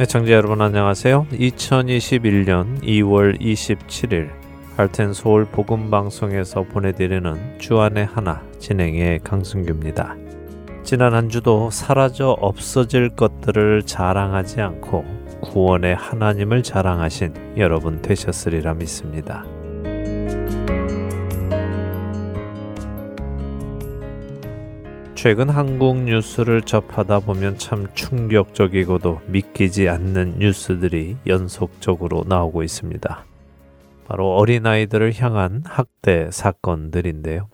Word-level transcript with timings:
애청자 0.00 0.30
여러분 0.30 0.60
안녕하세요. 0.60 1.26
2021년 1.32 2.80
2월 2.84 3.40
27일 3.40 4.30
할텐 4.76 5.12
서울 5.12 5.44
복음 5.44 5.90
방송에서 5.90 6.62
보내드리는 6.62 7.58
주안의 7.58 8.06
하나 8.06 8.40
진행의 8.60 9.18
강승규입니다. 9.24 10.14
지난 10.84 11.14
한 11.14 11.28
주도 11.28 11.70
사라져 11.70 12.28
없어질 12.28 13.16
것들을 13.16 13.82
자랑하지 13.82 14.60
않고 14.60 15.04
구원의 15.40 15.96
하나님을 15.96 16.62
자랑하신 16.62 17.56
여러분 17.56 18.00
되셨으리라 18.00 18.74
믿습니다. 18.74 19.44
최근 25.20 25.48
한국 25.48 26.04
뉴스를 26.04 26.62
접하다 26.62 27.18
보면 27.18 27.58
참 27.58 27.88
충격적이고도 27.92 29.22
믿기지 29.26 29.88
않는 29.88 30.36
뉴스들이 30.38 31.16
연속적으로 31.26 32.22
나오고 32.28 32.62
있습니다. 32.62 33.24
바로 34.06 34.36
어린아이들을 34.36 35.20
향한 35.20 35.64
학대 35.66 36.30
사건들인데요. 36.30 37.48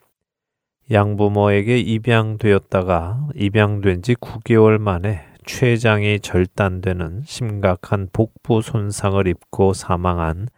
양부모에게 0.93 1.79
입양되었다가 1.79 3.29
입양된 3.35 4.03
지 4.03 4.15
9개월 4.15 4.77
만에 4.77 5.23
췌장이 5.47 6.21
절단되는 6.21 7.23
심각한 7.25 8.11
복부 8.13 8.61
손상을 8.61 9.27
입고 9.27 9.73
사망한 9.73 10.49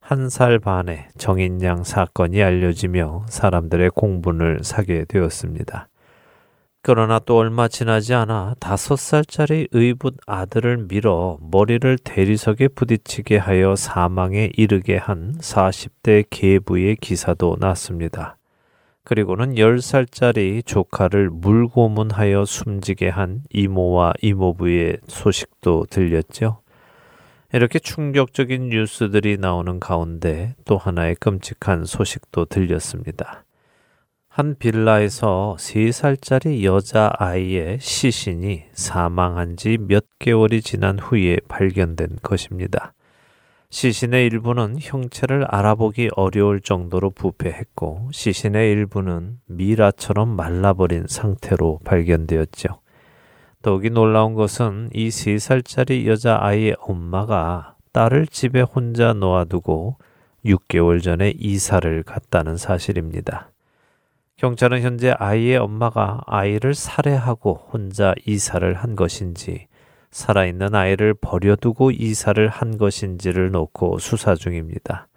한 0.00 0.30
살 0.30 0.58
반의 0.58 1.08
정인양 1.18 1.84
사건이 1.84 2.42
알려지며 2.42 3.26
사람들의 3.28 3.90
공분을 3.90 4.60
사게 4.62 5.04
되었습니다. 5.04 5.90
그러나 6.88 7.18
또 7.18 7.38
얼마 7.38 7.66
지나지 7.66 8.14
않아 8.14 8.54
다섯 8.60 8.94
살짜리 8.94 9.66
의붓 9.72 10.18
아들을 10.24 10.86
밀어 10.86 11.36
머리를 11.40 11.98
대리석에 11.98 12.68
부딪히게 12.68 13.38
하여 13.38 13.74
사망에 13.74 14.50
이르게 14.56 14.96
한 14.96 15.36
40대 15.38 16.26
계부의 16.30 16.98
기사도 17.00 17.56
났습니다. 17.58 18.36
그리고는 19.02 19.56
10살짜리 19.56 20.64
조카를 20.64 21.28
물고문하여 21.30 22.44
숨지게 22.44 23.08
한 23.08 23.42
이모와 23.50 24.12
이모부의 24.22 24.98
소식도 25.08 25.86
들렸죠. 25.90 26.60
이렇게 27.52 27.80
충격적인 27.80 28.68
뉴스들이 28.68 29.38
나오는 29.38 29.80
가운데 29.80 30.54
또 30.64 30.78
하나의 30.78 31.16
끔찍한 31.16 31.84
소식도 31.84 32.44
들렸습니다. 32.44 33.45
한 34.36 34.54
빌라에서 34.58 35.56
3살짜리 35.58 36.62
여자아이의 36.62 37.78
시신이 37.80 38.64
사망한 38.74 39.56
지 39.56 39.78
몇 39.78 40.04
개월이 40.18 40.60
지난 40.60 40.98
후에 40.98 41.38
발견된 41.48 42.18
것입니다. 42.22 42.92
시신의 43.70 44.26
일부는 44.26 44.76
형체를 44.78 45.46
알아보기 45.48 46.10
어려울 46.16 46.60
정도로 46.60 47.12
부패했고 47.12 48.10
시신의 48.12 48.72
일부는 48.72 49.38
미라처럼 49.46 50.36
말라버린 50.36 51.06
상태로 51.08 51.80
발견되었죠. 51.82 52.80
더욱이 53.62 53.88
놀라운 53.88 54.34
것은 54.34 54.90
이 54.92 55.08
3살짜리 55.08 56.04
여자아이의 56.04 56.76
엄마가 56.80 57.76
딸을 57.94 58.26
집에 58.26 58.60
혼자 58.60 59.14
놓아두고 59.14 59.96
6개월 60.44 61.02
전에 61.02 61.32
이사를 61.38 62.02
갔다는 62.02 62.58
사실입니다. 62.58 63.48
경찰은 64.36 64.82
현재 64.82 65.14
아이의 65.18 65.56
엄마가 65.56 66.20
아이를 66.26 66.74
살해하고 66.74 67.68
혼자 67.72 68.14
이사를 68.26 68.74
한 68.74 68.94
것인지 68.94 69.66
살아있는 70.10 70.74
아이를 70.74 71.14
버려두고 71.14 71.90
이사를 71.90 72.46
한 72.48 72.76
것인지를 72.76 73.50
놓고 73.50 73.98
수사 73.98 74.34
중입니다. 74.34 75.08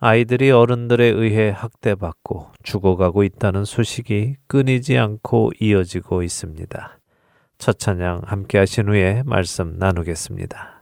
아이들이 0.00 0.50
어른들에 0.50 1.04
의해 1.04 1.50
학대받고 1.50 2.50
죽어가고 2.64 3.22
있다는 3.22 3.64
소식이 3.64 4.36
끊이지 4.48 4.98
않고 4.98 5.52
이어지고 5.60 6.24
있습니다. 6.24 6.98
첫 7.58 7.78
찬양 7.78 8.22
함께 8.24 8.58
하신 8.58 8.88
후에 8.88 9.22
말씀 9.24 9.78
나누겠습니다. 9.78 10.73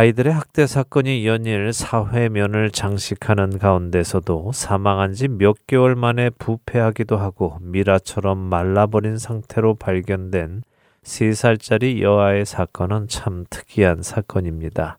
아이들의 0.00 0.32
학대 0.32 0.66
사건이 0.66 1.26
연일 1.26 1.74
사회면을 1.74 2.70
장식하는 2.70 3.58
가운데서도 3.58 4.50
사망한 4.54 5.12
지 5.12 5.28
몇 5.28 5.66
개월 5.66 5.94
만에 5.94 6.30
부패하기도 6.30 7.18
하고 7.18 7.58
미라처럼 7.60 8.38
말라버린 8.38 9.18
상태로 9.18 9.74
발견된 9.74 10.62
3살짜리 11.02 12.00
여아의 12.00 12.46
사건은 12.46 13.08
참 13.08 13.44
특이한 13.50 14.00
사건입니다. 14.00 14.98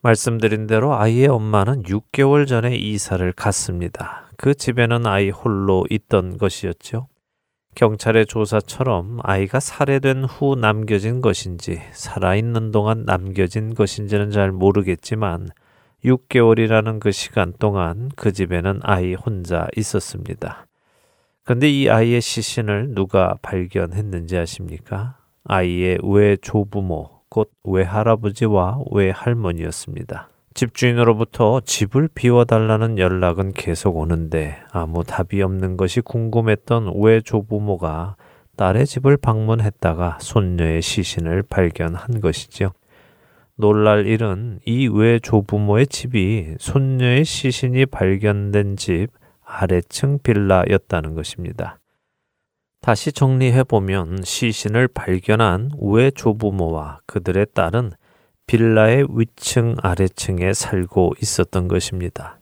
말씀드린 0.00 0.66
대로 0.66 0.94
아이의 0.94 1.26
엄마는 1.26 1.82
6개월 1.82 2.46
전에 2.46 2.76
이사를 2.76 3.30
갔습니다. 3.32 4.30
그 4.38 4.54
집에는 4.54 5.06
아이 5.06 5.28
홀로 5.28 5.84
있던 5.90 6.38
것이었죠. 6.38 7.08
경찰의 7.78 8.26
조사처럼 8.26 9.20
아이가 9.22 9.60
살해된 9.60 10.24
후 10.24 10.56
남겨진 10.56 11.20
것인지 11.20 11.80
살아있는 11.92 12.72
동안 12.72 13.04
남겨진 13.04 13.74
것인지는 13.74 14.32
잘 14.32 14.50
모르겠지만 14.50 15.50
6개월이라는 16.04 16.98
그 16.98 17.12
시간 17.12 17.52
동안 17.56 18.10
그 18.16 18.32
집에는 18.32 18.80
아이 18.82 19.14
혼자 19.14 19.68
있었습니다. 19.76 20.66
근데 21.44 21.70
이 21.70 21.88
아이의 21.88 22.20
시신을 22.20 22.94
누가 22.96 23.36
발견했는지 23.42 24.36
아십니까? 24.36 25.16
아이의 25.44 25.98
외조부모, 26.02 27.20
곧 27.28 27.52
외할아버지와 27.62 28.80
외할머니였습니다. 28.90 30.30
집주인으로부터 30.58 31.60
집을 31.64 32.08
비워달라는 32.12 32.98
연락은 32.98 33.52
계속 33.52 33.96
오는데 33.96 34.56
아무 34.72 35.04
답이 35.04 35.40
없는 35.40 35.76
것이 35.76 36.00
궁금했던 36.00 36.94
외조부모가 36.96 38.16
딸의 38.56 38.86
집을 38.86 39.18
방문했다가 39.18 40.18
손녀의 40.20 40.82
시신을 40.82 41.44
발견한 41.44 42.20
것이죠. 42.20 42.72
놀랄 43.54 44.08
일은 44.08 44.58
이 44.64 44.88
외조부모의 44.88 45.86
집이 45.86 46.56
손녀의 46.58 47.24
시신이 47.24 47.86
발견된 47.86 48.76
집 48.76 49.10
아래층 49.44 50.18
빌라였다는 50.24 51.14
것입니다. 51.14 51.78
다시 52.80 53.12
정리해보면 53.12 54.22
시신을 54.24 54.88
발견한 54.88 55.70
외조부모와 55.80 57.02
그들의 57.06 57.46
딸은 57.54 57.92
빌라의 58.48 59.06
위층 59.10 59.76
아래층에 59.82 60.54
살고 60.54 61.12
있었던 61.20 61.68
것입니다. 61.68 62.40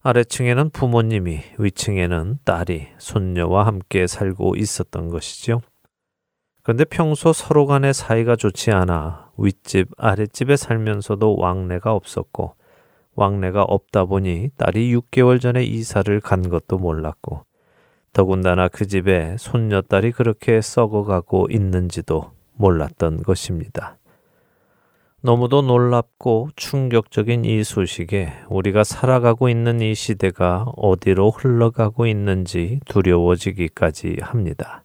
아래층에는 0.00 0.70
부모님이, 0.70 1.40
위층에는 1.58 2.38
딸이, 2.44 2.86
손녀와 2.98 3.66
함께 3.66 4.06
살고 4.06 4.54
있었던 4.54 5.08
것이죠. 5.08 5.60
그런데 6.62 6.84
평소 6.84 7.32
서로 7.32 7.66
간의 7.66 7.94
사이가 7.94 8.36
좋지 8.36 8.70
않아 8.70 9.32
윗집, 9.36 9.88
아랫집에 9.96 10.54
살면서도 10.54 11.36
왕래가 11.36 11.92
없었고, 11.92 12.54
왕래가 13.16 13.64
없다 13.64 14.04
보니 14.04 14.50
딸이 14.56 14.94
6개월 14.94 15.40
전에 15.40 15.64
이사를 15.64 16.20
간 16.20 16.48
것도 16.48 16.78
몰랐고, 16.78 17.44
더군다나 18.12 18.68
그 18.68 18.86
집에 18.86 19.36
손녀딸이 19.36 20.12
그렇게 20.12 20.60
썩어가고 20.60 21.48
있는지도 21.50 22.30
몰랐던 22.52 23.24
것입니다. 23.24 23.98
너무도 25.24 25.62
놀랍고 25.62 26.50
충격적인 26.54 27.46
이 27.46 27.64
소식에 27.64 28.30
우리가 28.50 28.84
살아가고 28.84 29.48
있는 29.48 29.80
이 29.80 29.94
시대가 29.94 30.66
어디로 30.76 31.30
흘러가고 31.30 32.06
있는지 32.06 32.78
두려워지기까지 32.84 34.18
합니다. 34.20 34.84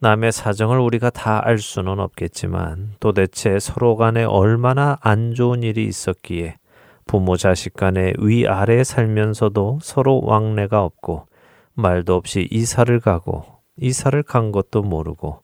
남의 0.00 0.32
사정을 0.32 0.78
우리가 0.78 1.10
다 1.10 1.42
알 1.44 1.58
수는 1.58 2.00
없겠지만 2.00 2.94
도대체 2.98 3.58
서로 3.58 3.96
간에 3.96 4.24
얼마나 4.24 4.96
안 5.02 5.34
좋은 5.34 5.62
일이 5.62 5.84
있었기에 5.84 6.56
부모 7.04 7.36
자식 7.36 7.74
간에 7.74 8.14
위아래 8.20 8.82
살면서도 8.82 9.80
서로 9.82 10.22
왕래가 10.24 10.82
없고 10.82 11.26
말도 11.74 12.14
없이 12.14 12.48
이사를 12.50 12.98
가고 13.00 13.44
이사를 13.76 14.22
간 14.22 14.50
것도 14.50 14.80
모르고 14.80 15.41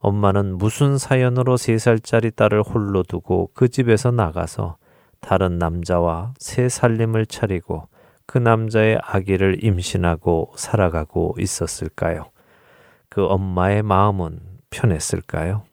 엄마는 0.00 0.56
무슨 0.56 0.98
사연으로 0.98 1.56
세 1.56 1.78
살짜리 1.78 2.30
딸을 2.30 2.62
홀로 2.62 3.02
두고 3.02 3.50
그 3.54 3.68
집에서 3.68 4.10
나가서 4.10 4.76
다른 5.20 5.58
남자와 5.58 6.34
새 6.38 6.68
살림을 6.68 7.26
차리고 7.26 7.88
그 8.26 8.38
남자의 8.38 8.98
아기를 9.02 9.62
임신하고 9.62 10.52
살아가고 10.56 11.36
있었을까요? 11.38 12.30
그 13.10 13.26
엄마의 13.26 13.82
마음은 13.82 14.40
편했을까요? 14.70 15.64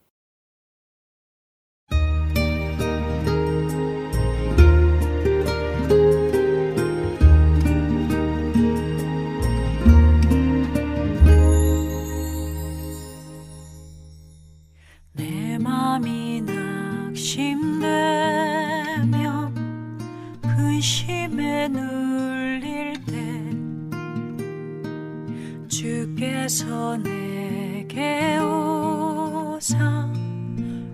주께서 26.47 26.97
내게 26.97 28.39
오사 28.39 29.77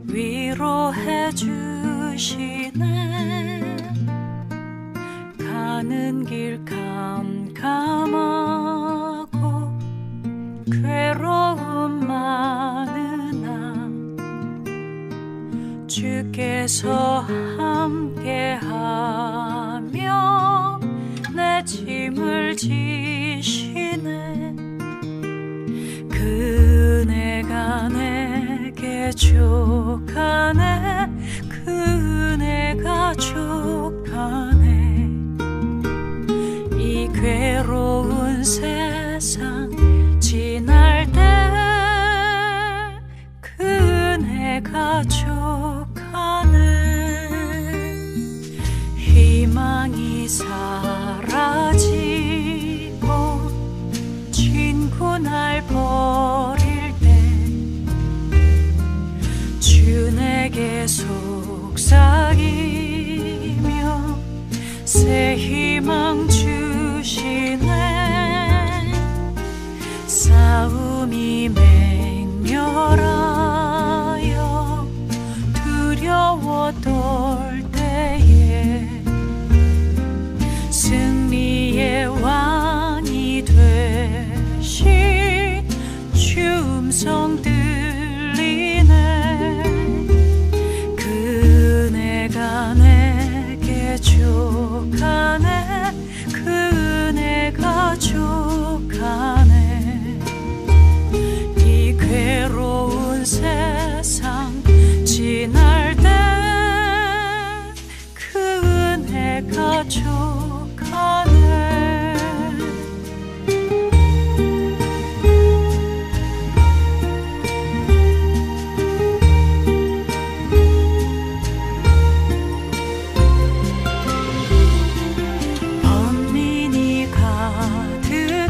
위로해 0.07 1.29
주시네. 1.31 2.73
가는 5.37 6.25
길 6.25 6.59
캄캄하고 6.65 8.11
괴로움 10.65 12.05
많으나 12.07 13.89
주께서 15.87 17.21
함께하며 17.57 18.13
내 18.23 19.52
짐을 21.73 22.55
지시네 22.55 24.53
그네가 26.07 27.89
내게 27.89 29.09
족하네 29.09 30.61
그네가 31.49 33.13
족하네. 33.15 35.09
이 36.77 37.09
괴로운 37.11 38.43
세 38.43 39.02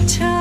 time. 0.07 0.32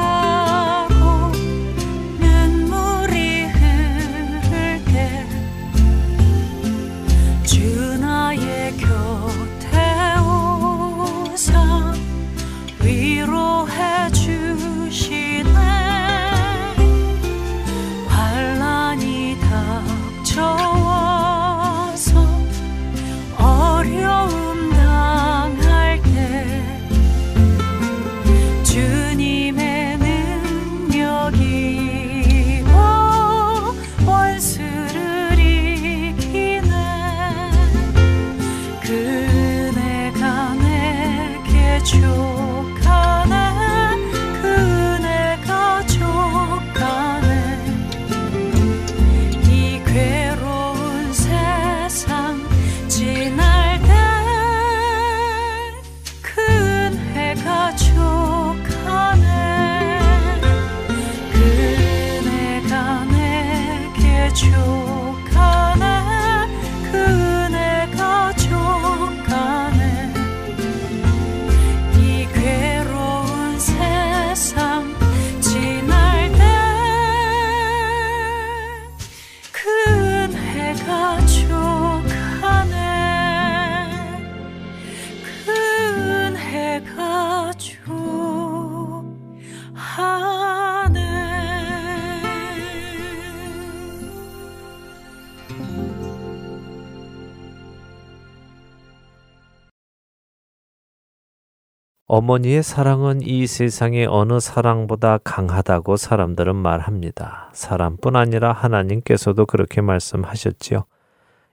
어머니의 102.22 102.62
사랑은 102.62 103.20
이 103.22 103.48
세상의 103.48 104.06
어느 104.06 104.38
사랑보다 104.38 105.18
강하다고 105.24 105.96
사람들은 105.96 106.54
말합니다. 106.54 107.50
사람뿐 107.52 108.14
아니라 108.14 108.52
하나님께서도 108.52 109.44
그렇게 109.44 109.80
말씀하셨지요. 109.80 110.84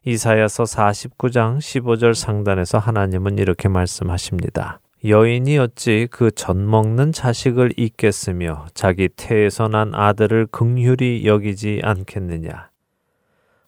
이사야서 0.06 0.66
49장 0.66 1.58
15절 1.58 2.14
상단에서 2.14 2.78
하나님은 2.78 3.40
이렇게 3.40 3.68
말씀하십니다. 3.68 4.80
여인이 5.04 5.58
어찌 5.58 6.08
그 6.12 6.30
젖 6.30 6.56
먹는 6.56 7.14
자식을 7.14 7.74
잊겠으며 7.76 8.68
자기 8.76 9.10
태에서 9.10 9.68
난 9.70 9.96
아들을 9.96 10.50
극률이 10.52 11.26
여기지 11.26 11.82
않겠느냐. 11.84 12.70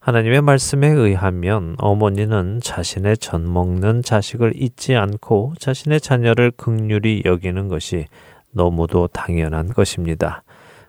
하나님의 0.02 0.42
말씀에 0.42 0.88
의하면 0.88 1.76
어머니는 1.78 2.60
자신의 2.64 3.20
젖 3.20 3.40
먹는 3.40 4.02
자식을 4.02 4.54
잊지 4.56 4.96
않고 4.96 5.54
자신의 5.60 6.02
자녀를 6.02 6.50
극률이 6.50 7.22
여기는 7.24 7.68
것이 7.68 8.08
너무도 8.50 9.10
당연한 9.10 9.68
것입니다. 9.68 10.44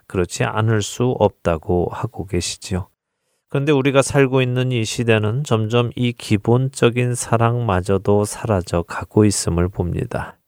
그렇지 0.07 0.45
않을 0.45 0.81
수 0.81 1.15
없다고 1.19 1.89
하고 1.91 2.25
계시지요. 2.25 2.87
그런데 3.49 3.71
우리가 3.71 4.01
살고 4.01 4.41
있는 4.41 4.71
이 4.71 4.83
시대는 4.83 5.43
점점 5.43 5.91
이 5.95 6.11
기본적인 6.11 7.13
사랑마저도 7.13 8.25
사라져 8.25 8.81
가고 8.81 9.25
있음을 9.25 9.69
봅니다. 9.69 10.39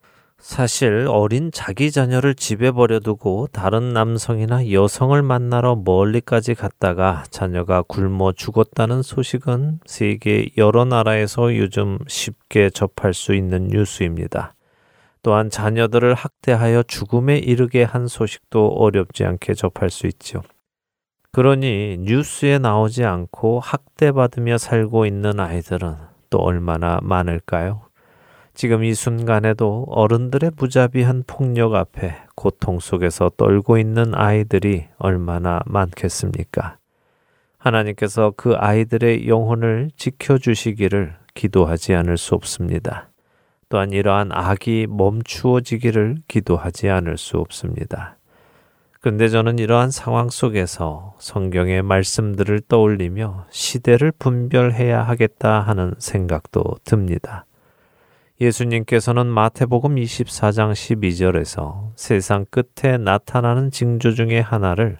사실 0.45 1.07
어린 1.09 1.49
자기 1.51 1.89
자녀를 1.89 2.35
집에 2.35 2.69
버려두고 2.69 3.47
다른 3.51 3.93
남성이나 3.93 4.71
여성을 4.71 5.19
만나러 5.23 5.75
멀리까지 5.75 6.53
갔다가 6.53 7.23
자녀가 7.31 7.81
굶어 7.81 8.31
죽었다는 8.31 9.01
소식은 9.01 9.79
세계 9.87 10.45
여러 10.55 10.85
나라에서 10.85 11.57
요즘 11.57 11.97
쉽게 12.07 12.69
접할 12.69 13.15
수 13.15 13.33
있는 13.33 13.69
뉴스입니다. 13.69 14.53
또한 15.23 15.49
자녀들을 15.49 16.13
학대하여 16.13 16.83
죽음에 16.83 17.39
이르게 17.39 17.81
한 17.81 18.07
소식도 18.07 18.67
어렵지 18.67 19.25
않게 19.25 19.55
접할 19.55 19.89
수 19.89 20.05
있죠. 20.05 20.43
그러니 21.31 21.97
뉴스에 22.01 22.59
나오지 22.59 23.03
않고 23.03 23.61
학대받으며 23.61 24.59
살고 24.59 25.07
있는 25.07 25.39
아이들은 25.39 25.95
또 26.29 26.37
얼마나 26.37 26.99
많을까요? 27.01 27.84
지금 28.55 28.85
이 28.85 28.93
순간에도 28.93 29.85
어른들의 29.89 30.51
무자비한 30.55 31.23
폭력 31.27 31.75
앞에 31.75 32.15
고통 32.35 32.79
속에서 32.79 33.29
떨고 33.35 33.77
있는 33.77 34.15
아이들이 34.15 34.85
얼마나 34.97 35.59
많겠습니까? 35.65 36.77
하나님께서 37.57 38.31
그 38.37 38.55
아이들의 38.55 39.27
영혼을 39.27 39.89
지켜주시기를 39.97 41.17
기도하지 41.33 41.95
않을 41.95 42.17
수 42.17 42.33
없습니다. 42.33 43.09
또한 43.67 43.91
이러한 43.91 44.29
악이 44.31 44.87
멈추어지기를 44.89 46.19
기도하지 46.29 46.89
않을 46.89 47.17
수 47.17 47.37
없습니다. 47.37 48.17
근데 49.01 49.27
저는 49.27 49.59
이러한 49.59 49.91
상황 49.91 50.29
속에서 50.29 51.15
성경의 51.19 51.81
말씀들을 51.83 52.61
떠올리며 52.69 53.47
시대를 53.49 54.13
분별해야 54.17 55.03
하겠다 55.03 55.59
하는 55.59 55.93
생각도 55.99 56.63
듭니다. 56.85 57.45
예수님께서는 58.41 59.27
마태복음 59.27 59.95
24장 59.95 60.73
12절에서 60.73 61.91
세상 61.95 62.45
끝에 62.45 62.97
나타나는 62.97 63.71
징조 63.71 64.11
중의 64.11 64.41
하나를 64.41 64.97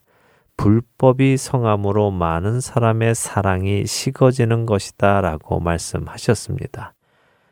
불법이 0.56 1.36
성함으로 1.36 2.12
많은 2.12 2.62
사람의 2.62 3.14
사랑이 3.14 3.86
식어지는 3.86 4.66
것이다 4.66 5.20
라고 5.20 5.60
말씀하셨습니다. 5.60 6.94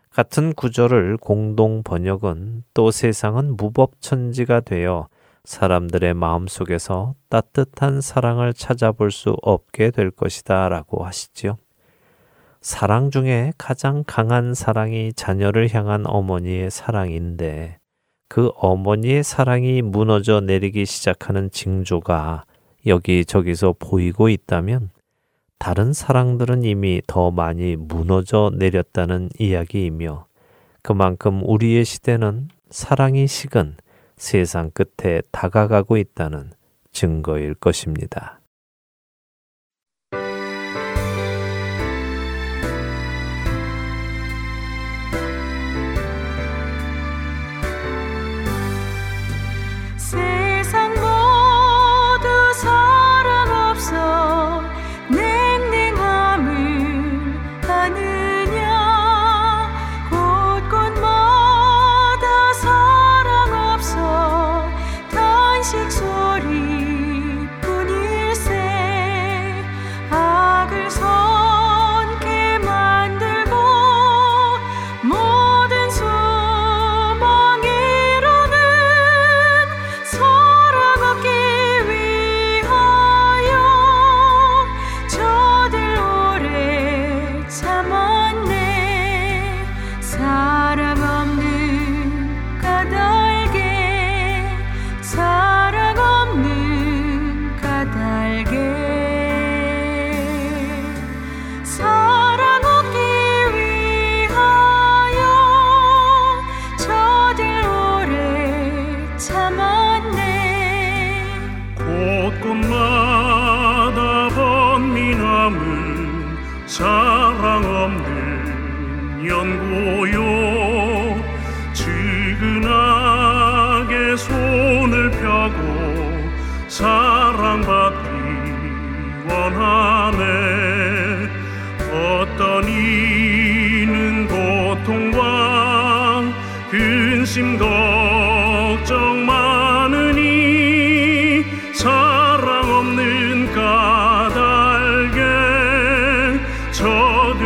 같은 0.10 0.54
구절을 0.54 1.18
공동 1.18 1.84
번역은 1.84 2.64
또 2.74 2.90
세상은 2.90 3.58
무법천지가 3.58 4.62
되어 4.62 5.10
사람들의 5.44 6.14
마음 6.14 6.48
속에서 6.48 7.16
따뜻한 7.28 8.00
사랑을 8.00 8.54
찾아볼 8.54 9.12
수 9.12 9.36
없게 9.42 9.92
될 9.92 10.12
것이다 10.12 10.70
라고 10.70 11.04
하시지요. 11.04 11.58
사랑 12.64 13.12
중에 13.12 13.52
가장 13.58 14.06
강한 14.08 14.54
사랑이 14.54 15.12
자녀를 15.12 15.76
향한 15.76 16.08
어머니의 16.08 16.72
사랑인데 16.72 17.78
그 18.30 18.52
어머니의 18.56 19.22
사랑이 19.22 19.82
무너져 19.82 20.40
내리기 20.40 20.86
시작하는 20.86 21.52
징조가 21.52 22.46
여기저기서 22.86 23.76
보이고 23.78 24.30
있다면 24.30 24.92
다른 25.60 25.92
사랑들은 25.92 26.64
이미 26.64 27.02
더 27.06 27.32
많이 27.32 27.76
무너져 27.76 28.50
내렸다는 28.56 29.28
이야기이며 29.38 30.26
그만큼 30.82 31.42
우리의 31.44 31.84
시대는 31.84 32.48
사랑이 32.70 33.28
식은 33.28 33.76
세상 34.16 34.72
끝에 34.72 35.22
다가가고 35.32 35.98
있다는 35.98 36.52
증거일 36.94 37.56
것입니다. 37.56 38.40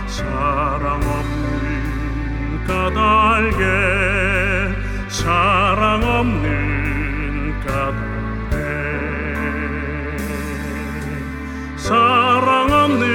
사랑 0.06 1.00
없는 1.02 2.64
까닭에 2.66 3.62
사랑 5.08 6.02
없는 6.02 7.60
까닭에 7.66 8.56
사랑 11.76 12.70
없는 12.70 13.11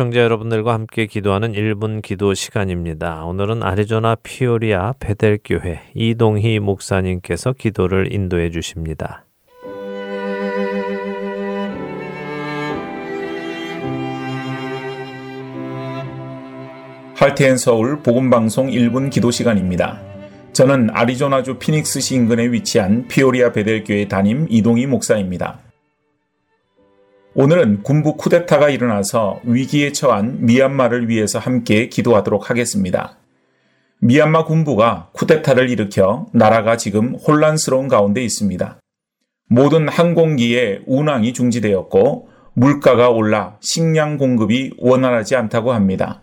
애청자 0.00 0.20
여러분들과 0.20 0.72
함께 0.72 1.04
기도하는 1.04 1.52
1분 1.52 2.00
기도 2.00 2.32
시간입니다. 2.32 3.22
오늘은 3.26 3.62
아리조나 3.62 4.16
피오리아 4.22 4.94
베델교회 4.98 5.90
이동희 5.94 6.58
목사님께서 6.58 7.52
기도를 7.52 8.10
인도해 8.10 8.50
주십니다. 8.50 9.26
할테엔 17.16 17.58
서울 17.58 18.02
복음방송 18.02 18.68
1분 18.70 19.10
기도 19.10 19.30
시간입니다. 19.30 20.00
저는 20.54 20.88
아리조나주 20.94 21.58
피닉스시 21.58 22.14
인근에 22.14 22.46
위치한 22.46 23.06
피오리아 23.06 23.52
베델교회 23.52 24.08
담임 24.08 24.46
이동희 24.48 24.86
목사입니다. 24.86 25.69
오늘은 27.34 27.84
군부 27.84 28.16
쿠데타가 28.16 28.70
일어나서 28.70 29.40
위기에 29.44 29.92
처한 29.92 30.44
미얀마를 30.44 31.08
위해서 31.08 31.38
함께 31.38 31.88
기도하도록 31.88 32.50
하겠습니다. 32.50 33.18
미얀마 34.00 34.46
군부가 34.46 35.10
쿠데타를 35.12 35.70
일으켜 35.70 36.26
나라가 36.32 36.76
지금 36.76 37.14
혼란스러운 37.14 37.86
가운데 37.86 38.20
있습니다. 38.24 38.80
모든 39.48 39.88
항공기의 39.88 40.82
운항이 40.86 41.32
중지되었고 41.32 42.28
물가가 42.54 43.10
올라 43.10 43.58
식량 43.60 44.18
공급이 44.18 44.72
원활하지 44.78 45.36
않다고 45.36 45.72
합니다. 45.72 46.22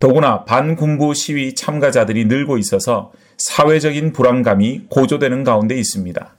더구나 0.00 0.44
반군부 0.44 1.14
시위 1.14 1.54
참가자들이 1.54 2.24
늘고 2.24 2.58
있어서 2.58 3.12
사회적인 3.38 4.12
불안감이 4.12 4.86
고조되는 4.88 5.44
가운데 5.44 5.76
있습니다. 5.76 6.34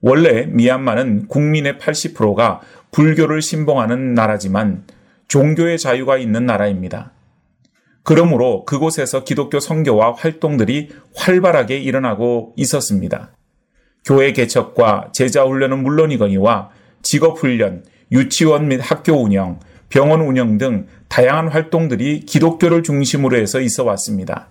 원래 0.00 0.46
미얀마는 0.46 1.28
국민의 1.28 1.74
80%가 1.74 2.60
불교를 2.90 3.42
신봉하는 3.42 4.14
나라지만 4.14 4.84
종교의 5.28 5.78
자유가 5.78 6.16
있는 6.16 6.46
나라입니다. 6.46 7.12
그러므로 8.02 8.64
그곳에서 8.64 9.24
기독교 9.24 9.60
선교와 9.60 10.14
활동들이 10.14 10.90
활발하게 11.14 11.78
일어나고 11.78 12.54
있었습니다. 12.56 13.30
교회 14.04 14.32
개척과 14.32 15.10
제자 15.12 15.44
훈련은 15.44 15.82
물론이거니와 15.82 16.70
직업 17.02 17.38
훈련, 17.38 17.84
유치원 18.10 18.68
및 18.68 18.80
학교 18.82 19.22
운영, 19.22 19.60
병원 19.90 20.22
운영 20.22 20.56
등 20.56 20.86
다양한 21.08 21.48
활동들이 21.48 22.20
기독교를 22.20 22.82
중심으로 22.82 23.36
해서 23.36 23.60
있어 23.60 23.84
왔습니다. 23.84 24.48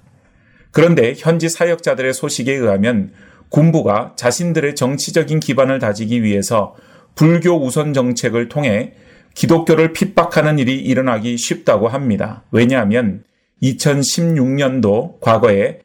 그런데 0.72 1.14
현지 1.18 1.50
사역자들의 1.50 2.14
소식에 2.14 2.54
의하면 2.54 3.12
군부가 3.50 4.14
자신들의 4.16 4.76
정치적인 4.76 5.40
기반을 5.40 5.80
다지기 5.80 6.24
위해서 6.24 6.76
불교 7.16 7.62
우선 7.62 7.94
정책을 7.94 8.50
통해 8.50 8.94
기독교를 9.34 9.94
핍박하는 9.94 10.60
일이 10.60 10.78
일어나기 10.80 11.38
쉽다고 11.38 11.88
합니다. 11.88 12.44
왜냐하면 12.52 13.24
2016년도 13.62 15.20
과거에 15.20 15.80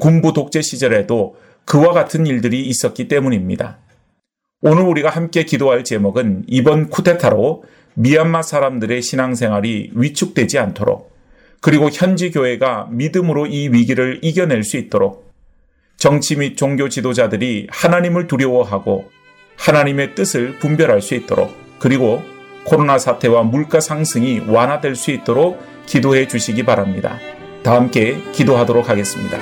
군부 0.00 0.32
독재 0.32 0.62
시절에도 0.62 1.36
그와 1.64 1.92
같은 1.92 2.26
일들이 2.26 2.66
있었기 2.66 3.08
때문입니다. 3.08 3.78
오늘 4.60 4.84
우리가 4.84 5.10
함께 5.10 5.44
기도할 5.44 5.84
제목은 5.84 6.44
이번 6.46 6.88
쿠데타로 6.88 7.64
미얀마 7.94 8.42
사람들의 8.42 9.02
신앙생활이 9.02 9.92
위축되지 9.94 10.58
않도록 10.58 11.14
그리고 11.60 11.88
현지 11.90 12.30
교회가 12.30 12.88
믿음으로 12.90 13.46
이 13.46 13.68
위기를 13.68 14.20
이겨낼 14.22 14.64
수 14.64 14.76
있도록 14.76 15.23
정치 16.04 16.36
및 16.36 16.58
종교 16.58 16.90
지도자들이 16.90 17.66
하나님을 17.70 18.26
두려워하고 18.26 19.10
하나님의 19.56 20.14
뜻을 20.14 20.58
분별할 20.58 21.00
수 21.00 21.14
있도록 21.14 21.56
그리고 21.78 22.22
코로나 22.64 22.98
사태와 22.98 23.42
물가 23.42 23.80
상승이 23.80 24.40
완화될 24.46 24.96
수 24.96 25.12
있도록 25.12 25.64
기도해 25.86 26.28
주시기 26.28 26.62
바랍니다. 26.64 27.18
다 27.62 27.76
함께 27.76 28.18
기도하도록 28.32 28.86
하겠습니다. 28.86 29.38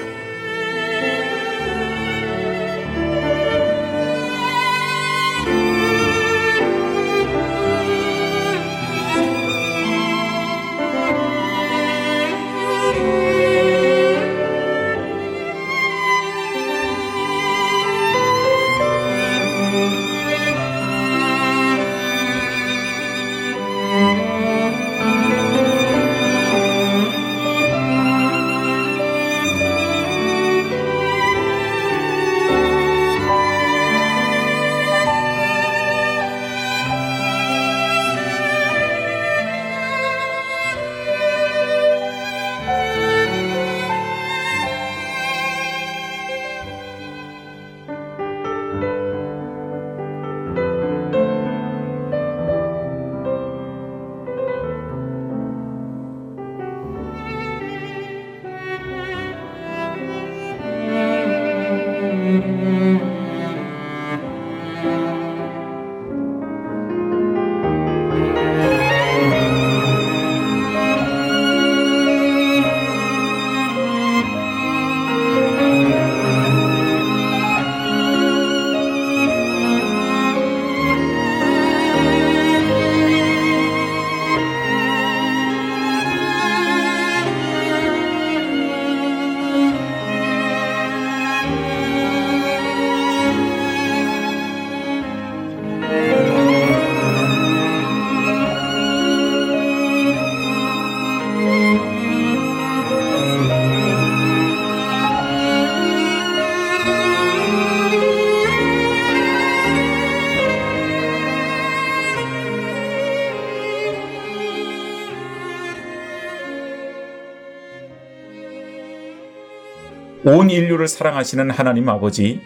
온 120.33 120.49
인류를 120.49 120.89
사랑하시는 120.89 121.51
하나님 121.51 121.91
아버지, 121.91 122.41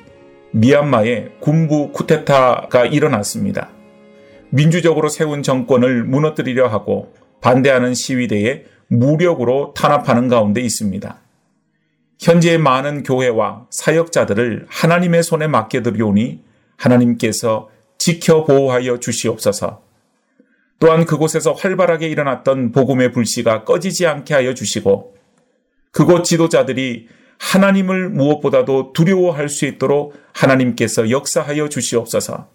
미얀마에 0.51 1.29
군부 1.38 1.92
쿠데타가 1.92 2.85
일어났습니다. 2.87 3.70
민주적으로 4.51 5.09
세운 5.09 5.44
정권을 5.44 6.03
무너뜨리려 6.03 6.66
하고 6.66 7.14
반대하는 7.40 7.94
시위대에 7.94 8.64
무력으로 8.88 9.72
탄압하는 9.77 10.27
가운데 10.27 10.61
있습니다. 10.61 11.20
현재 12.18 12.59
많은 12.59 13.05
교회와 13.05 13.66
사역자들을 13.70 14.66
하나님의 14.68 15.22
손에 15.22 15.46
맡겨드리오니 15.46 16.40
하나님께서 16.77 17.70
지켜 17.99 18.42
보호하여 18.42 18.99
주시옵소서. 18.99 19.83
또한 20.81 21.05
그곳에서 21.05 21.53
활발하게 21.53 22.09
일어났던 22.09 22.72
복음의 22.72 23.12
불씨가 23.12 23.62
꺼지지 23.62 24.09
않게 24.09 24.35
하여 24.35 24.55
주시고 24.55 25.14
그곳 25.92 26.25
지도자들이 26.25 27.14
하나님을 27.38 28.11
무엇보다도 28.11 28.92
두려워할 28.92 29.49
수 29.49 29.66
있도록 29.66 30.14
하나님께서 30.33 31.11
역사하여 31.11 31.68
주시옵소서. 31.68 32.49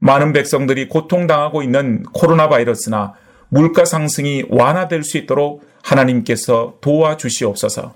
많은 0.00 0.32
백성들이 0.32 0.88
고통당하고 0.88 1.62
있는 1.62 2.02
코로나 2.12 2.48
바이러스나 2.48 3.14
물가 3.48 3.84
상승이 3.84 4.44
완화될 4.48 5.02
수 5.02 5.18
있도록 5.18 5.66
하나님께서 5.82 6.76
도와주시옵소서. 6.80 7.94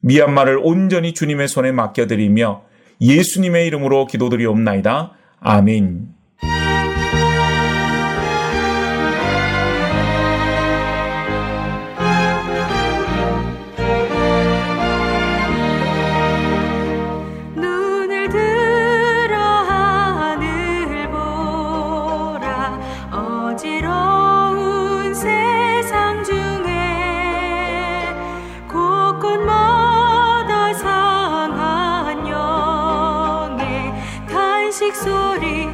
미얀마를 0.00 0.60
온전히 0.62 1.14
주님의 1.14 1.48
손에 1.48 1.72
맡겨드리며 1.72 2.64
예수님의 3.00 3.66
이름으로 3.66 4.06
기도드리옵나이다. 4.06 5.12
아멘. 5.40 6.15
six 34.78 35.06
ore 35.06 35.72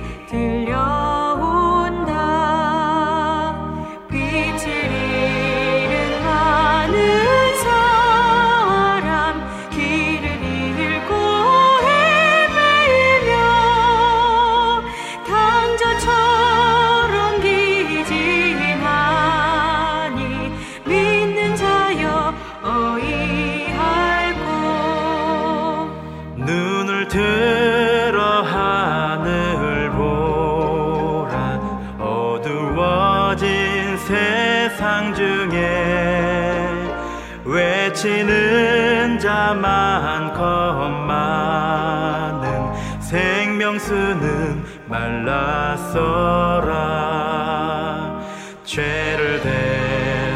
수는 43.82 44.64
말랐어라. 44.88 46.02
죄를 48.64 49.40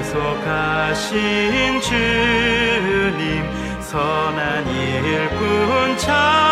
대속하신 0.03 1.81
주님 1.81 3.45
선한 3.81 4.69
일꾼 4.69 5.97
찾 5.97 6.46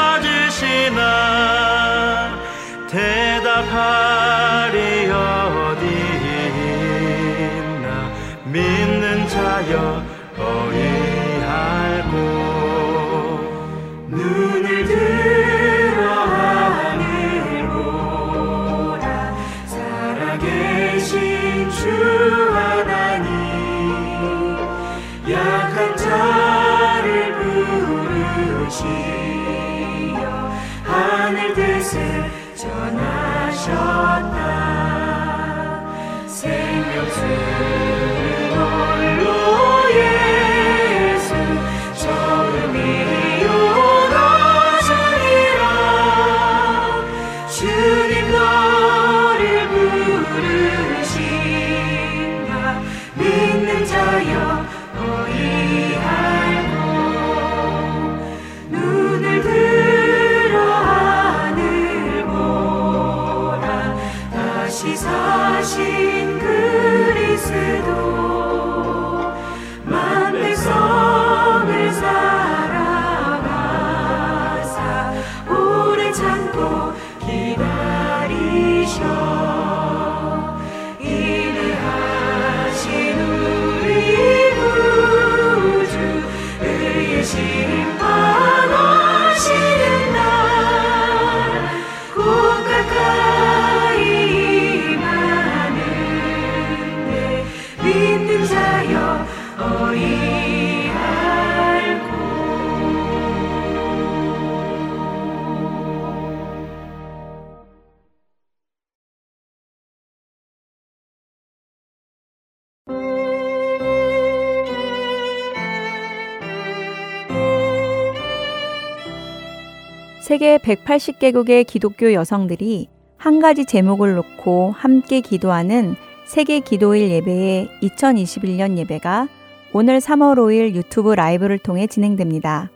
180개국의 120.64 121.66
기독교 121.66 122.12
여성들이 122.12 122.88
한 123.18 123.40
가지 123.40 123.64
제목을 123.64 124.14
놓고 124.14 124.72
함께 124.72 125.20
기도하는 125.20 125.94
세계 126.24 126.61
기도일 126.61 127.11
예배의 127.11 127.68
2021년 127.83 128.79
예배가 128.79 129.29
오늘 129.72 129.98
3월 129.98 130.37
5일 130.37 130.74
유튜브 130.74 131.14
라이브를 131.14 131.59
통해 131.59 131.87
진행됩니다. 131.87 132.70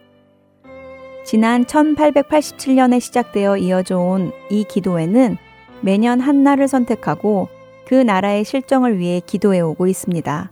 지난 1.25 1.65
1887년에 1.65 3.01
시작되어 3.01 3.57
이어져 3.59 3.99
온 3.99 4.33
이 4.51 4.65
기도회는 4.65 5.37
매년 5.81 6.21
한 6.21 6.43
날을 6.43 6.69
선택하고 6.69 7.49
그 7.87 7.95
나라의 7.95 8.45
실정을 8.45 8.99
위해 8.99 9.21
기도해 9.25 9.61
오고 9.61 9.87
있습니다. 9.87 10.51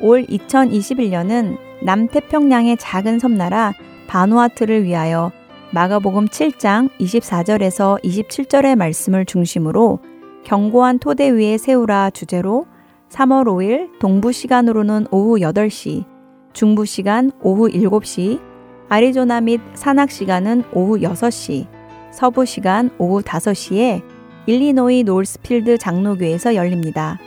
올 0.00 0.24
2021년은 0.26 1.58
남태평양의 1.82 2.76
작은 2.76 3.18
섬나라 3.18 3.72
바누아투를 4.06 4.84
위하여 4.84 5.32
마가복음 5.74 6.26
7장 6.26 6.88
24절에서 7.00 8.00
27절의 8.04 8.76
말씀을 8.76 9.24
중심으로 9.24 9.98
견고한 10.44 11.00
토대 11.00 11.30
위에 11.30 11.58
세우라 11.58 12.10
주제로 12.10 12.66
3월 13.08 13.46
5일 13.46 13.98
동부 13.98 14.30
시간으로는 14.30 15.08
오후 15.10 15.40
8시, 15.40 16.04
중부 16.52 16.86
시간 16.86 17.32
오후 17.42 17.68
7시, 17.68 18.40
아리조나 18.88 19.40
및 19.40 19.60
산악 19.74 20.12
시간은 20.12 20.62
오후 20.72 20.98
6시, 21.00 21.66
서부 22.12 22.44
시간 22.44 22.90
오후 22.96 23.20
5시에 23.22 24.00
일리노이 24.46 25.02
노스필드 25.02 25.78
장로교에서 25.78 26.54
열립니다. 26.54 27.18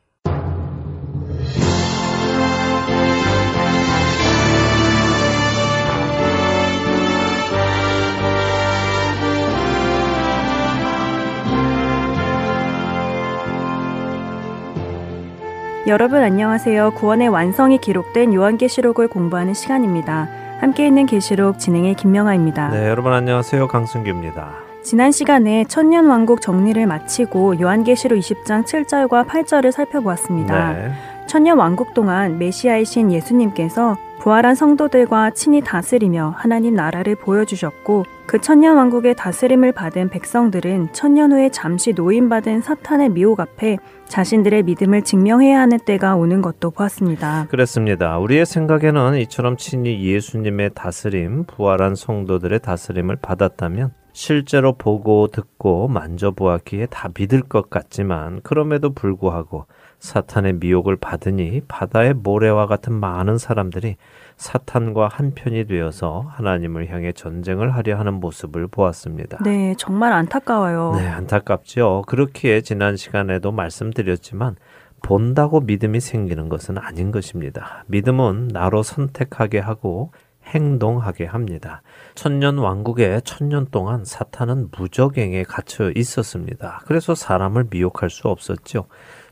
여러분 15.91 16.23
안녕하세요. 16.23 16.91
구원의 16.91 17.27
완성이 17.27 17.77
기록된 17.77 18.33
요한계시록을 18.33 19.09
공부하는 19.09 19.53
시간입니다. 19.53 20.29
함께 20.61 20.87
있는 20.87 21.05
계시록 21.05 21.59
진행의 21.59 21.95
김명아입니다. 21.95 22.69
네, 22.69 22.87
여러분 22.87 23.11
안녕하세요. 23.11 23.67
강승규입니다. 23.67 24.53
지난 24.83 25.11
시간에 25.11 25.65
천년 25.65 26.05
왕국 26.05 26.39
정리를 26.39 26.87
마치고 26.87 27.59
요한계시록 27.59 28.17
20장 28.17 28.63
7절과 28.63 29.27
8절을 29.27 29.73
살펴보았습니다. 29.73 30.71
네. 30.71 30.91
천년 31.27 31.57
왕국 31.57 31.93
동안 31.93 32.39
메시아이신 32.39 33.11
예수님께서 33.11 33.97
부활한 34.21 34.53
성도들과 34.53 35.31
친히 35.31 35.61
다스리며 35.61 36.35
하나님 36.37 36.75
나라를 36.75 37.15
보여주셨고 37.15 38.05
그 38.27 38.39
천년 38.39 38.77
왕국의 38.77 39.15
다스림을 39.15 39.71
받은 39.71 40.09
백성들은 40.09 40.93
천년 40.93 41.31
후에 41.31 41.49
잠시 41.49 41.93
노임받은 41.93 42.61
사탄의 42.61 43.09
미혹 43.09 43.39
앞에 43.39 43.79
자신들의 44.07 44.61
믿음을 44.61 45.01
증명해야 45.01 45.59
하는 45.59 45.79
때가 45.79 46.15
오는 46.15 46.43
것도 46.43 46.69
보았습니다. 46.69 47.47
그렇습니다. 47.49 48.19
우리의 48.19 48.45
생각에는 48.45 49.17
이처럼 49.21 49.57
친히 49.57 50.03
예수님의 50.03 50.75
다스림, 50.75 51.45
부활한 51.45 51.95
성도들의 51.95 52.59
다스림을 52.59 53.15
받았다면 53.23 53.91
실제로 54.13 54.73
보고 54.73 55.29
듣고 55.29 55.87
만져보았기에 55.87 56.87
다 56.87 57.09
믿을 57.17 57.41
것 57.41 57.71
같지만 57.71 58.41
그럼에도 58.43 58.93
불구하고 58.93 59.65
사탄의 60.01 60.53
미혹을 60.53 60.97
받으니 60.97 61.61
바다의 61.67 62.15
모래와 62.15 62.65
같은 62.65 62.93
많은 62.93 63.37
사람들이 63.37 63.95
사탄과 64.35 65.07
한편이 65.07 65.67
되어서 65.67 66.25
하나님을 66.27 66.89
향해 66.89 67.11
전쟁을 67.13 67.75
하려 67.75 67.97
하는 67.97 68.15
모습을 68.15 68.67
보았습니다. 68.67 69.37
네, 69.43 69.75
정말 69.77 70.11
안타까워요. 70.11 70.95
네, 70.97 71.07
안타깝죠. 71.07 72.03
그렇기에 72.07 72.61
지난 72.61 72.97
시간에도 72.97 73.51
말씀드렸지만 73.51 74.55
본다고 75.03 75.61
믿음이 75.61 75.99
생기는 75.99 76.49
것은 76.49 76.79
아닌 76.79 77.11
것입니다. 77.11 77.83
믿음은 77.87 78.49
나로 78.51 78.81
선택하게 78.81 79.59
하고 79.59 80.11
행동하게 80.45 81.25
합니다. 81.25 81.83
천년 82.15 82.57
왕국의 82.57 83.21
천년 83.21 83.67
동안 83.69 84.03
사탄은 84.03 84.69
무적행에 84.75 85.43
갇혀 85.43 85.91
있었습니다. 85.95 86.81
그래서 86.85 87.13
사람을 87.13 87.67
미혹할 87.69 88.09
수 88.09 88.27
없었죠. 88.27 88.87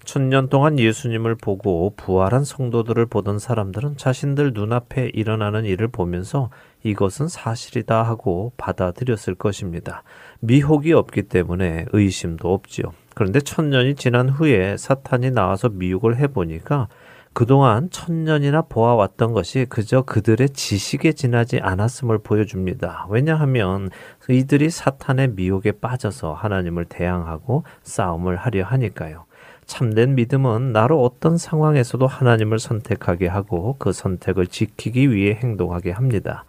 천년 0.10 0.50
동안 0.50 0.80
예수님을 0.80 1.36
보고 1.36 1.94
부활한 1.96 2.44
성도들을 2.44 3.06
보던 3.06 3.38
사람들은 3.38 3.98
자신들 3.98 4.54
눈앞에 4.56 5.12
일어나는 5.14 5.66
일을 5.66 5.88
보면서 5.88 6.50
이것은 6.82 7.28
사실이다 7.28 8.02
하고 8.02 8.52
받아들였을 8.58 9.36
것입니다. 9.36 10.02
미혹이 10.40 10.94
없기 10.94 11.24
때문에 11.24 11.86
의심도 11.94 12.52
없지요. 12.52 12.86
그런데 13.14 13.40
천년이 13.40 13.94
지난 13.94 14.30
후에 14.30 14.78
사탄이 14.78 15.30
나와서 15.30 15.70
미혹을 15.70 16.18
해보니까 16.18 16.88
그동안 17.34 17.92
천년이나 17.92 18.64
보아왔던 18.64 19.34
것이 19.34 19.68
그저 19.70 20.02
그들의 20.02 20.50
지식에 20.50 21.14
지나지 21.14 21.60
않았음을 21.60 22.18
보여줍니다. 22.18 23.06
왜냐하면 23.12 23.92
이들이 24.28 24.72
사탄의 24.72 25.34
미혹에 25.36 25.72
빠져서 25.74 26.34
하나님을 26.34 26.86
대항하고 26.86 27.64
싸움을 27.84 28.38
하려 28.38 28.66
하니까요. 28.66 29.29
참된 29.70 30.16
믿음은 30.16 30.74
나로 30.74 31.04
어떤 31.04 31.38
상황에서도 31.38 32.08
하나님을 32.08 32.58
선택하게 32.58 33.28
하고 33.28 33.76
그 33.78 33.94
선택을 33.94 34.48
지키기 34.48 35.12
위해 35.12 35.36
행동하게 35.36 35.92
합니다. 35.92 36.44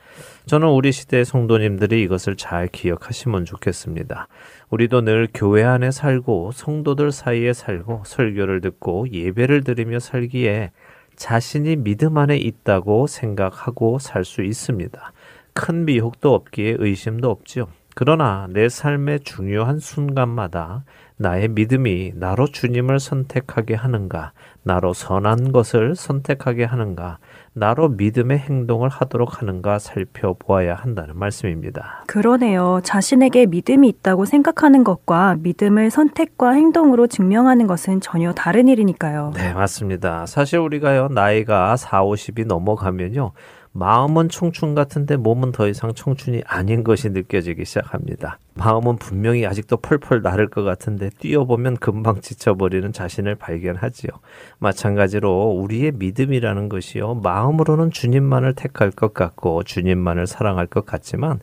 저는 0.46 0.68
우리 0.68 0.90
시대의 0.90 1.26
성도님들이 1.26 2.02
이것을 2.02 2.37
잘 2.37 2.66
기억하시면 2.66 3.44
좋겠습니다. 3.44 4.26
우리도 4.70 5.02
늘 5.02 5.28
교회 5.35 5.64
안에 5.64 5.90
살고 5.90 6.52
성도들 6.52 7.12
사이에 7.12 7.52
살고 7.52 8.04
설교를 8.06 8.62
듣고 8.62 9.11
예배를 9.12 9.64
드리며 9.64 9.98
살기에 10.00 10.70
자신이 11.14 11.76
믿음 11.76 12.16
안에 12.16 12.38
있다고 12.38 13.06
생각하고 13.06 13.98
살 13.98 14.24
수 14.24 14.42
있습니다. 14.42 15.12
큰 15.52 15.85
미혹도 15.85 16.33
없기에 16.35 16.76
의심도 16.78 17.30
없지요. 17.30 17.68
그러나 17.94 18.46
내 18.48 18.70
삶의 18.70 19.20
중요한 19.20 19.78
순간마다 19.78 20.85
나의 21.20 21.48
믿음이 21.48 22.14
나로 22.14 22.46
주님을 22.46 22.98
선택하게 22.98 23.74
하는가, 23.74 24.33
나로 24.62 24.94
선한 24.94 25.52
것을 25.52 25.94
선택하게 25.94 26.64
하는가, 26.64 27.18
나로 27.52 27.90
믿음의 27.90 28.38
행동을 28.38 28.88
하도록 28.88 29.38
하는가 29.38 29.78
살펴보아야 29.78 30.74
한다는 30.74 31.18
말씀입니다. 31.18 32.04
그러네요. 32.06 32.80
자신에게 32.83 33.44
믿음이 33.44 33.87
있다고 33.88 34.24
생각하는 34.24 34.83
것과 34.83 35.37
믿음을 35.40 35.90
선택과 35.90 36.52
행동으로 36.52 37.06
증명하는 37.06 37.66
것은 37.66 38.00
전혀 38.00 38.33
다른 38.33 38.66
일이니까요. 38.66 39.33
네, 39.35 39.52
맞습니다. 39.52 40.24
사실 40.24 40.59
우리가요, 40.59 41.09
나이가 41.09 41.76
4, 41.76 42.02
50이 42.02 42.46
넘어가면요, 42.46 43.33
마음은 43.72 44.28
청춘 44.28 44.74
같은데 44.74 45.16
몸은 45.16 45.52
더 45.52 45.68
이상 45.68 45.94
청춘이 45.94 46.42
아닌 46.46 46.83
것이 46.83 47.11
느껴지기 47.11 47.64
시작합니다. 47.64 48.38
마음은 48.54 48.96
분명히 48.96 49.46
아직도 49.46 49.76
펄펄 49.76 50.22
나를 50.22 50.48
것 50.48 50.64
같은데 50.64 51.09
뛰어보면 51.18 51.76
금방 51.76 52.20
지쳐버리는 52.20 52.92
자신을 52.92 53.37
발견하지요. 53.37 54.11
마찬가지로 54.59 55.52
우리의 55.52 55.92
믿음이라는 55.92 56.68
것이요. 56.68 57.14
마음으로는 57.22 57.92
주님만을 57.92 58.54
택할 58.54 58.90
것 58.90 59.14
같고 59.14 59.62
주님만을 59.62 60.26
사랑할 60.26 60.66
것 60.66 60.85
같지만 60.85 61.38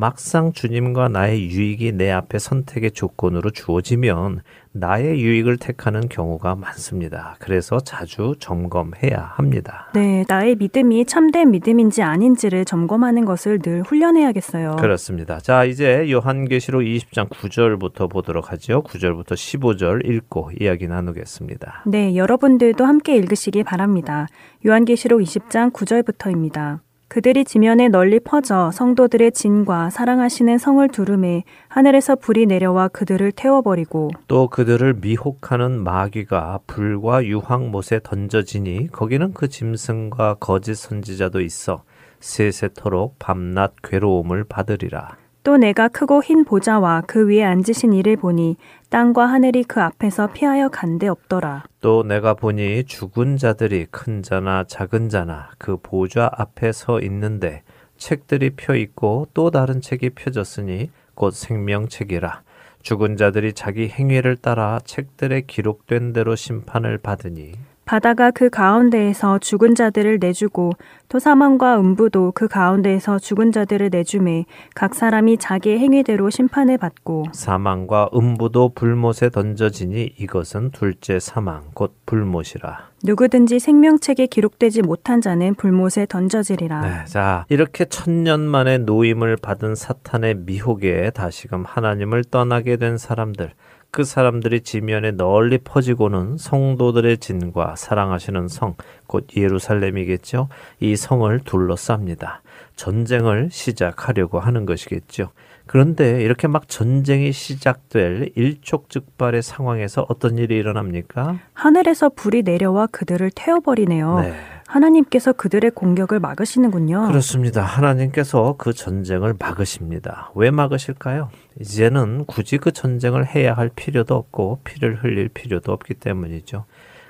막상 0.00 0.54
주님과 0.54 1.08
나의 1.08 1.50
유익이 1.50 1.92
내 1.92 2.10
앞에 2.10 2.38
선택의 2.38 2.92
조건으로 2.92 3.50
주어지면 3.50 4.40
나의 4.72 5.20
유익을 5.20 5.58
택하는 5.58 6.08
경우가 6.08 6.54
많습니다. 6.54 7.36
그래서 7.38 7.80
자주 7.80 8.34
점검해야 8.38 9.32
합니다. 9.34 9.90
네, 9.92 10.24
나의 10.26 10.56
믿음이 10.56 11.04
참된 11.04 11.50
믿음인지 11.50 12.02
아닌지를 12.02 12.64
점검하는 12.64 13.26
것을 13.26 13.58
늘 13.58 13.82
훈련해야겠어요. 13.82 14.76
그렇습니다. 14.76 15.38
자, 15.38 15.64
이제 15.66 16.10
요한계시록 16.10 16.80
20장 16.80 17.28
9절부터 17.28 18.10
보도록 18.10 18.52
하죠. 18.52 18.82
9절부터 18.82 19.32
15절 19.34 20.08
읽고 20.08 20.52
이야기 20.58 20.88
나누겠습니다. 20.88 21.82
네, 21.86 22.16
여러분들도 22.16 22.86
함께 22.86 23.16
읽으시기 23.16 23.64
바랍니다. 23.64 24.28
요한계시록 24.64 25.20
20장 25.20 25.72
9절부터입니다. 25.74 26.80
그들이 27.10 27.44
지면에 27.44 27.88
널리 27.88 28.20
퍼져 28.20 28.70
성도들의 28.70 29.32
진과 29.32 29.90
사랑하시는 29.90 30.58
성을 30.58 30.86
두름에 30.88 31.42
하늘에서 31.66 32.14
불이 32.14 32.46
내려와 32.46 32.86
그들을 32.86 33.32
태워버리고 33.32 34.12
또 34.28 34.46
그들을 34.46 34.94
미혹하는 35.00 35.82
마귀가 35.82 36.60
불과 36.68 37.24
유황못에 37.24 38.02
던져지니 38.04 38.92
거기는 38.92 39.34
그 39.34 39.48
짐승과 39.48 40.36
거짓 40.38 40.76
선지자도 40.76 41.40
있어 41.40 41.82
세세토록 42.20 43.18
밤낮 43.18 43.72
괴로움을 43.82 44.44
받으리라. 44.44 45.19
또 45.42 45.56
내가 45.56 45.88
크고 45.88 46.22
흰 46.22 46.44
보좌와 46.44 47.02
그 47.06 47.26
위에 47.28 47.42
앉으신 47.44 47.92
이를 47.92 48.16
보니 48.16 48.56
땅과 48.90 49.26
하늘이 49.26 49.64
그 49.64 49.80
앞에서 49.80 50.32
피하여 50.32 50.68
간데 50.68 51.08
없더라. 51.08 51.64
또 51.80 52.02
내가 52.02 52.34
보니 52.34 52.84
죽은 52.84 53.36
자들이 53.36 53.86
큰 53.90 54.22
자나 54.22 54.64
작은 54.64 55.08
자나 55.08 55.50
그 55.58 55.78
보좌 55.82 56.30
앞에 56.32 56.72
서 56.72 57.00
있는데 57.00 57.62
책들이 57.96 58.50
펴 58.50 58.74
있고 58.74 59.28
또 59.32 59.50
다른 59.50 59.80
책이 59.80 60.10
펴졌으니 60.10 60.90
곧 61.14 61.32
생명책이라. 61.32 62.42
죽은 62.82 63.16
자들이 63.16 63.52
자기 63.52 63.88
행위를 63.88 64.36
따라 64.36 64.80
책들에 64.84 65.42
기록된 65.42 66.12
대로 66.12 66.34
심판을 66.34 66.98
받으니 66.98 67.52
바다가 67.90 68.30
그 68.30 68.50
가운데에서 68.50 69.40
죽은 69.40 69.74
자들을 69.74 70.20
내주고 70.20 70.70
또 71.08 71.18
사망과 71.18 71.80
음부도 71.80 72.30
그 72.36 72.46
가운데에서 72.46 73.18
죽은 73.18 73.50
자들을 73.50 73.88
내주매 73.90 74.44
각 74.76 74.94
사람이 74.94 75.38
자기의 75.38 75.80
행위대로 75.80 76.30
심판을 76.30 76.78
받고 76.78 77.24
사망과 77.32 78.10
음부도 78.14 78.74
불못에 78.76 79.30
던져지니 79.32 80.14
이것은 80.18 80.70
둘째 80.70 81.18
사망 81.18 81.64
곧 81.74 81.96
불못이라. 82.06 82.90
누구든지 83.02 83.58
생명책에 83.58 84.26
기록되지 84.26 84.82
못한 84.82 85.20
자는 85.20 85.56
불못에 85.56 86.06
던져지리라. 86.08 86.80
네, 86.82 87.04
자 87.06 87.44
이렇게 87.48 87.86
천년 87.86 88.42
만에 88.42 88.78
노임을 88.78 89.36
받은 89.36 89.74
사탄의 89.74 90.36
미혹에 90.46 91.10
다시금 91.10 91.64
하나님을 91.66 92.22
떠나게 92.22 92.76
된 92.76 92.98
사람들 92.98 93.50
그 93.90 94.04
사람들이 94.04 94.60
지면에 94.60 95.12
널리 95.12 95.58
퍼지고는 95.58 96.38
성도들의 96.38 97.18
진과 97.18 97.74
사랑하시는 97.76 98.48
성, 98.48 98.74
곧 99.06 99.26
예루살렘이겠죠. 99.36 100.48
이 100.78 100.94
성을 100.96 101.38
둘러쌉니다. 101.40 102.38
전쟁을 102.76 103.48
시작하려고 103.50 104.38
하는 104.38 104.64
것이겠죠. 104.64 105.30
그런데 105.66 106.22
이렇게 106.22 106.48
막 106.48 106.68
전쟁이 106.68 107.30
시작될 107.30 108.30
일촉즉발의 108.34 109.42
상황에서 109.42 110.06
어떤 110.08 110.38
일이 110.38 110.56
일어납니까? 110.56 111.38
하늘에서 111.52 112.08
불이 112.08 112.42
내려와 112.42 112.88
그들을 112.88 113.30
태워버리네요. 113.34 114.20
네. 114.20 114.34
하나님께서 114.66 115.32
그들의 115.32 115.72
공격을 115.72 116.20
막으시는군요. 116.20 117.08
그렇습니다. 117.08 117.62
하나님께서 117.62 118.54
그 118.56 118.72
전쟁을 118.72 119.34
막으십니다. 119.38 120.30
왜 120.34 120.50
막으실까요? 120.50 121.30
이제는 121.60 122.24
굳이 122.24 122.58
그 122.58 122.72
전쟁을 122.72 123.26
해야 123.26 123.52
할 123.52 123.68
필요도 123.68 124.14
없고 124.14 124.60
피를 124.64 125.02
흘릴 125.02 125.28
필요도 125.28 125.72
없기 125.72 125.94
때문이죠. 125.94 126.64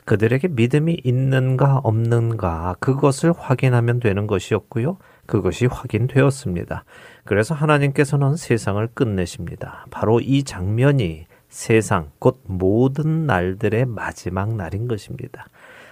그들에게 0.05 0.49
믿음이 0.49 1.03
있는가 1.05 1.79
없는가 1.85 2.75
그것을 2.81 3.33
확인하면 3.37 4.01
되는 4.01 4.27
것이었고요. 4.27 4.99
그것이 5.27 5.67
확인되었습니다. 5.67 6.85
그래서 7.25 7.55
하나님께서는 7.55 8.35
세상을 8.35 8.85
끝내십니다. 8.93 9.87
바로 9.91 10.19
이 10.21 10.43
장면이 10.43 11.27
세상, 11.49 12.11
곧 12.19 12.43
모든 12.45 13.27
날들의 13.27 13.85
마지막 13.87 14.55
날인 14.57 14.89
것입니다. 14.89 15.47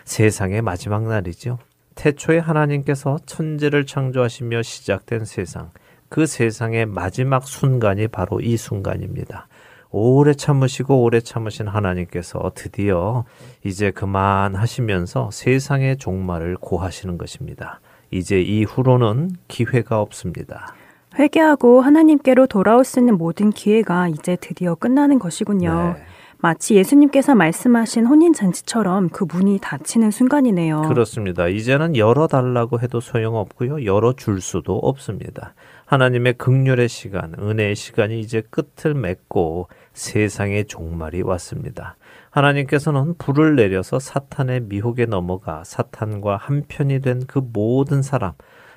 세상의 0.04 0.62
마지막 0.62 1.06
날이죠. 1.06 1.58
태초에 1.94 2.38
하나님께서 2.38 3.18
천지를 3.26 3.86
창조하시며 3.86 4.62
시작된 4.62 5.24
세상, 5.24 5.70
그 6.08 6.26
세상의 6.26 6.86
마지막 6.86 7.46
순간이 7.46 8.08
바로 8.08 8.40
이 8.40 8.56
순간입니다. 8.56 9.48
오래 9.90 10.34
참으시고 10.34 11.02
오래 11.02 11.20
참으신 11.20 11.66
하나님께서 11.66 12.52
드디어 12.54 13.24
이제 13.64 13.90
그만 13.90 14.54
하시면서 14.54 15.30
세상의 15.32 15.96
종말을 15.96 16.56
고하시는 16.60 17.16
것입니다. 17.16 17.80
이제 18.10 18.40
이후로는 18.40 19.30
기회가 19.48 20.00
없습니다. 20.00 20.74
회개하고 21.18 21.80
하나님께로 21.80 22.46
돌아올 22.46 22.84
수 22.84 23.00
있는 23.00 23.16
모든 23.16 23.50
기회가 23.50 24.08
이제 24.08 24.36
드디어 24.36 24.74
끝나는 24.74 25.18
것이군요. 25.18 25.94
네. 25.96 26.04
마치 26.40 26.76
예수님께서 26.76 27.34
말씀하신 27.34 28.06
혼인잔치처럼 28.06 29.08
그 29.08 29.24
문이 29.24 29.58
닫히는 29.60 30.12
순간이네요. 30.12 30.82
그렇습니다. 30.82 31.48
이제는 31.48 31.96
열어달라고 31.96 32.78
해도 32.80 33.00
소용없고요. 33.00 33.84
열어줄 33.84 34.40
수도 34.40 34.76
없습니다. 34.76 35.54
하나님의 35.88 36.34
극률의 36.34 36.86
시간, 36.90 37.34
은혜의 37.38 37.74
시간이 37.74 38.20
이제 38.20 38.42
끝을 38.50 38.92
맺고 38.92 39.68
세상의 39.94 40.66
종말이 40.66 41.22
왔습니다. 41.22 41.96
하나님께서는 42.28 43.14
불을 43.16 43.56
내려서 43.56 43.98
사탄의 43.98 44.64
미혹에 44.64 45.06
넘어가 45.06 45.64
사탄과 45.64 46.36
한편이 46.36 47.00
된 47.00 47.22
그 47.26 47.40
모든 47.42 48.02
사람, 48.02 48.32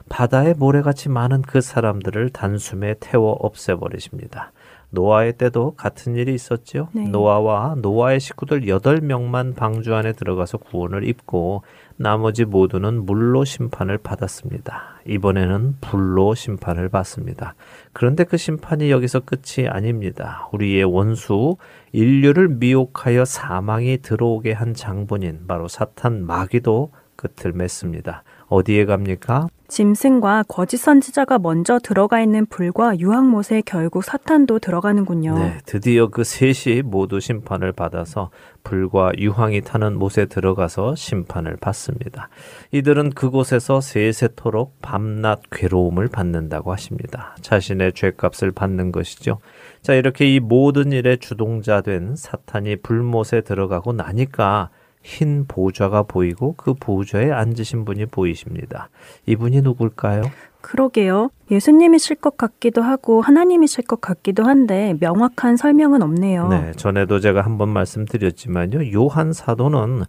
바다의 0.07 0.53
모래같이 0.53 1.09
많은 1.09 1.41
그 1.41 1.59
사람들을 1.59 2.30
단숨에 2.30 2.95
태워 3.01 3.34
없애버리십니다. 3.34 4.53
노아의 4.91 5.34
때도 5.34 5.76
같은 5.76 6.16
일이 6.16 6.34
있었죠. 6.34 6.89
네. 6.93 7.03
노아와 7.03 7.76
노아의 7.82 8.22
식구들 8.22 8.62
8명만 8.62 9.55
방주 9.55 9.93
안에 9.95 10.14
들어가서 10.14 10.59
구원을 10.59 11.07
입고 11.07 11.64
나머지 12.02 12.45
모두는 12.45 13.06
물로 13.06 13.45
심판을 13.45 13.97
받았습니다. 13.97 14.99
이번에는 15.06 15.78
불로 15.82 16.36
심판을 16.36 16.89
받습니다. 16.89 17.56
그런데 17.93 18.24
그 18.24 18.38
심판이 18.38 18.91
여기서 18.91 19.22
끝이 19.22 19.68
아닙니다. 19.68 20.49
우리의 20.52 20.84
원수 20.84 21.58
인류를 21.91 22.49
미혹하여 22.49 23.26
사망이 23.26 23.99
들어오게 23.99 24.52
한 24.54 24.74
장본인 24.74 25.47
바로 25.47 25.68
사탄 25.68 26.26
마귀도 26.26 26.91
끝을 27.16 27.54
맺습니다. 27.54 28.24
어디에 28.52 28.84
갑니까? 28.84 29.47
짐승과 29.70 30.43
거짓 30.49 30.76
선지자가 30.76 31.39
먼저 31.39 31.80
들어가 31.80 32.22
있는 32.22 32.45
불과 32.45 32.99
유황못에 32.99 33.64
결국 33.66 34.04
사탄도 34.04 34.60
들어가는군요. 34.60 35.39
네, 35.39 35.58
드디어 35.66 36.10
그 36.10 36.26
셋이 36.26 36.82
모두 36.82 37.22
심판을 37.22 37.72
받아서 37.72 38.30
불과 38.66 39.14
유황이 39.18 39.62
타는 39.62 39.97
못에 39.97 40.26
들어가서 40.26 40.95
심판을 40.95 41.56
받습니다. 41.62 42.28
이들은 42.74 43.12
그곳에서 43.12 43.80
세세토록 43.80 44.82
밤낮 44.82 45.39
괴로움을 45.49 46.10
받는다고 46.10 46.74
하십니다. 46.74 47.38
자신의 47.39 47.93
죄값을 47.93 48.52
받는 48.52 48.91
것이죠. 48.91 49.39
자, 49.82 49.93
이렇게 49.93 50.26
이 50.26 50.41
모든 50.41 50.91
일의 50.91 51.20
주동자 51.20 51.80
된 51.80 52.18
사탄이 52.18 52.82
불못에 52.82 53.41
들어가고 53.45 53.93
나니까 53.93 54.70
흰 55.04 55.45
보좌가 55.47 56.04
보이고 56.04 56.54
그 56.58 56.74
보좌에 56.74 57.32
앉으신 57.32 57.86
분이 57.86 58.08
보이십니다. 58.08 58.89
이분이 59.26 59.62
누굴까요? 59.62 60.24
그러게요. 60.62 61.32
예수님이실 61.49 62.18
것 62.18 62.38
같기도 62.38 62.82
하고 62.82 63.22
하나님이실 63.22 63.86
것 63.86 63.99
같기도 63.99 64.43
한데 64.43 64.95
명확한 64.99 65.58
설명은 65.58 66.02
없네요. 66.04 66.47
네, 66.49 66.72
전에도 66.76 67.20
제가 67.20 67.41
한번 67.41 67.70
말씀드렸지만요. 67.70 68.93
요한 68.93 69.34
사도는 69.34 70.04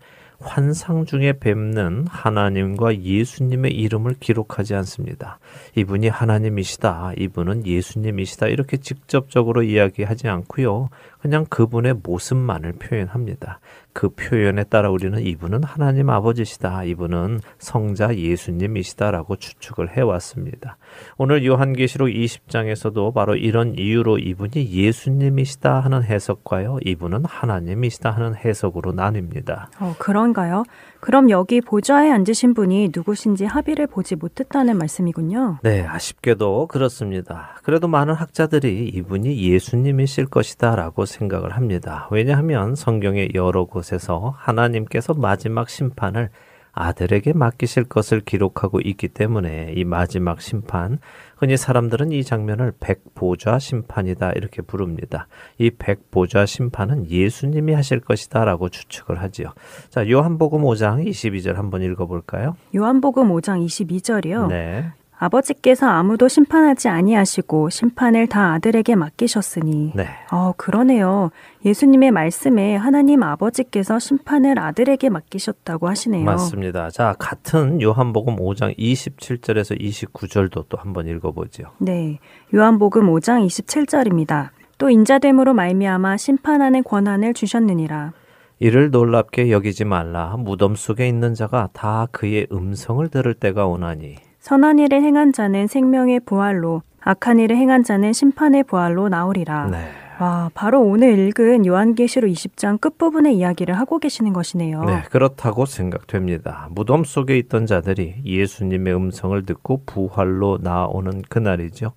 환상 0.45 1.05
중에 1.05 1.35
뵙는 1.35 2.07
하나님과 2.09 3.01
예수님의 3.01 3.73
이름을 3.73 4.17
기록하지 4.21 4.75
않습니다. 4.75 5.39
이분이 5.77 6.09
하나님이시다. 6.09 7.13
이분은 7.17 7.67
예수님이시다. 7.67 8.49
이렇게 8.49 8.77
직접적으로 8.77 9.63
이야기하지 9.63 10.29
않고요. 10.29 10.89
그냥 11.21 11.47
그분의 11.49 11.95
모습만을 12.03 12.73
표현합니다. 12.73 13.61
그 13.93 14.09
표현에 14.09 14.65
따라 14.65 14.91
우리는 14.91 15.21
이분은 15.21 15.65
하나님 15.65 16.11
아버지시다. 16.11 16.85
이분은 16.85 17.41
성자 17.59 18.17
예수님이시다라고 18.17 19.37
추측을 19.37 19.97
해왔습니다. 19.97 20.77
오늘 21.19 21.45
요한계시록 21.45 22.09
20장에서도 22.09 23.15
바로 23.15 23.37
이런 23.37 23.75
이유로 23.77 24.19
이분이 24.19 24.71
예수님이시다 24.73 25.81
하는 25.81 26.03
해석과요. 26.03 26.79
이분은 26.85 27.25
하나님이시다 27.27 28.11
하는 28.11 28.35
해석으로 28.35 28.93
나뉩니다. 28.93 29.67
어, 29.81 29.95
그런가요? 29.99 30.65
그럼 31.03 31.31
여기 31.31 31.61
보좌에 31.61 32.13
앉으신 32.13 32.55
분이 32.55 32.91
누구신지 32.95 33.45
합의를 33.45 33.89
보지 33.89 34.15
못했다는 34.15 34.79
말씀이군요. 34.79 35.59
네, 35.65 35.85
아쉽게도 35.85 36.69
그렇습니다. 36.69 37.57
그래도 37.65 37.89
많은 37.89 38.15
학자들이 38.15 38.89
이분이 38.89 39.37
예수님이실 39.37 40.27
것이다 40.27 40.77
라고 40.77 41.05
생각을 41.05 41.57
합니다. 41.57 42.07
왜냐하면 42.13 42.77
성경의 42.77 43.31
여러 43.35 43.65
곳에서 43.65 44.37
하나님께서 44.39 45.15
마지막 45.15 45.69
심판을 45.69 46.31
아들에게 46.71 47.33
맡기실 47.33 47.85
것을 47.85 48.21
기록하고 48.21 48.81
있기 48.81 49.09
때문에 49.09 49.75
이 49.77 49.85
마지막 49.85 50.41
심판, 50.41 51.01
흔히 51.43 51.57
사람들은 51.57 52.13
이 52.13 52.23
장면을 52.23 52.73
백보좌 52.79 53.59
심판이다 53.59 54.31
이렇게 54.37 54.63
부릅니다. 54.63 55.27
이 55.59 55.71
백보좌 55.71 56.47
심판은 56.47 57.11
예수님이 57.11 57.73
하실 57.73 57.99
것이다 57.99 58.45
라고 58.45 58.69
추측을 58.69 59.21
하지요. 59.21 59.49
자, 59.91 60.09
요한복음 60.09 60.61
5장 60.63 61.05
22절 61.05 61.55
한번 61.55 61.83
읽어볼까요? 61.83 62.55
요한복음 62.77 63.31
5장 63.31 63.67
22절이요. 63.67 64.47
네. 64.47 64.93
아버지께서 65.23 65.87
아무도 65.87 66.27
심판하지 66.27 66.89
아니하시고 66.89 67.71
심판을 67.71 68.27
다 68.27 68.55
아들에게 68.55 68.97
맡기셨으니. 68.97 69.93
네. 69.95 70.09
어, 70.33 70.53
그러네요. 70.57 71.31
예수님의 71.65 72.11
말씀에 72.11 72.75
하나님 72.75 73.23
아버지께서 73.23 74.01
심판을 74.01 74.59
아들에게 74.59 75.09
맡기셨다고 75.11 75.89
하시네요. 75.89 76.25
맞습니다. 76.25 76.91
자, 76.91 77.15
같은 77.21 77.81
요한복음 77.81 78.37
5장 78.37 78.77
27절에서 78.77 79.81
29절도 79.81 80.65
또 80.69 80.77
한번 80.77 81.07
읽어 81.07 81.31
보죠. 81.31 81.65
네. 81.79 82.19
요한복음 82.53 83.07
5장 83.07 83.47
27절입니다. 83.47 84.51
또 84.77 84.91
인자됨으로 84.91 85.55
말미암아 85.55 86.17
심판하는 86.17 86.83
권한을 86.83 87.35
주셨느니라. 87.35 88.13
이를 88.59 88.91
놀랍게 88.91 89.53
여기지 89.53 89.85
말라. 89.85 90.37
무덤 90.37 90.75
속에 90.75 91.07
있는 91.07 91.35
자가 91.35 91.69
다 91.73 92.09
그의 92.11 92.49
음성을 92.51 93.07
들을 93.09 93.35
때가 93.35 93.67
오나니. 93.67 94.32
선한 94.43 94.81
일을 94.81 95.03
행한 95.03 95.33
자는 95.33 95.69
생명의 95.69 96.19
부활로, 96.19 96.83
악한 97.01 97.39
일을 97.39 97.57
행한 97.57 97.85
자는 97.85 98.13
심판의 98.13 98.65
부활로 98.65 99.09
나오리라. 99.09 99.69
네. 99.69 99.79
와, 100.19 100.51
바로 100.53 100.83
오늘 100.83 101.17
읽은 101.17 101.65
요한계시록 101.65 102.29
20장 102.29 102.81
끝부분의 102.81 103.37
이야기를 103.37 103.79
하고 103.79 104.01
계시는 104.01 104.33
것이네요. 104.33 104.83
네, 104.83 105.03
그렇다고 105.11 105.65
생각됩니다. 105.65 106.67
무덤 106.73 107.05
속에 107.05 107.39
있던 107.39 107.67
자들이 107.67 108.17
예수님의 108.25 108.97
음성을 108.97 109.41
듣고 109.47 109.83
부활로 109.87 110.59
나오는 110.61 111.23
그날이죠. 111.29 111.93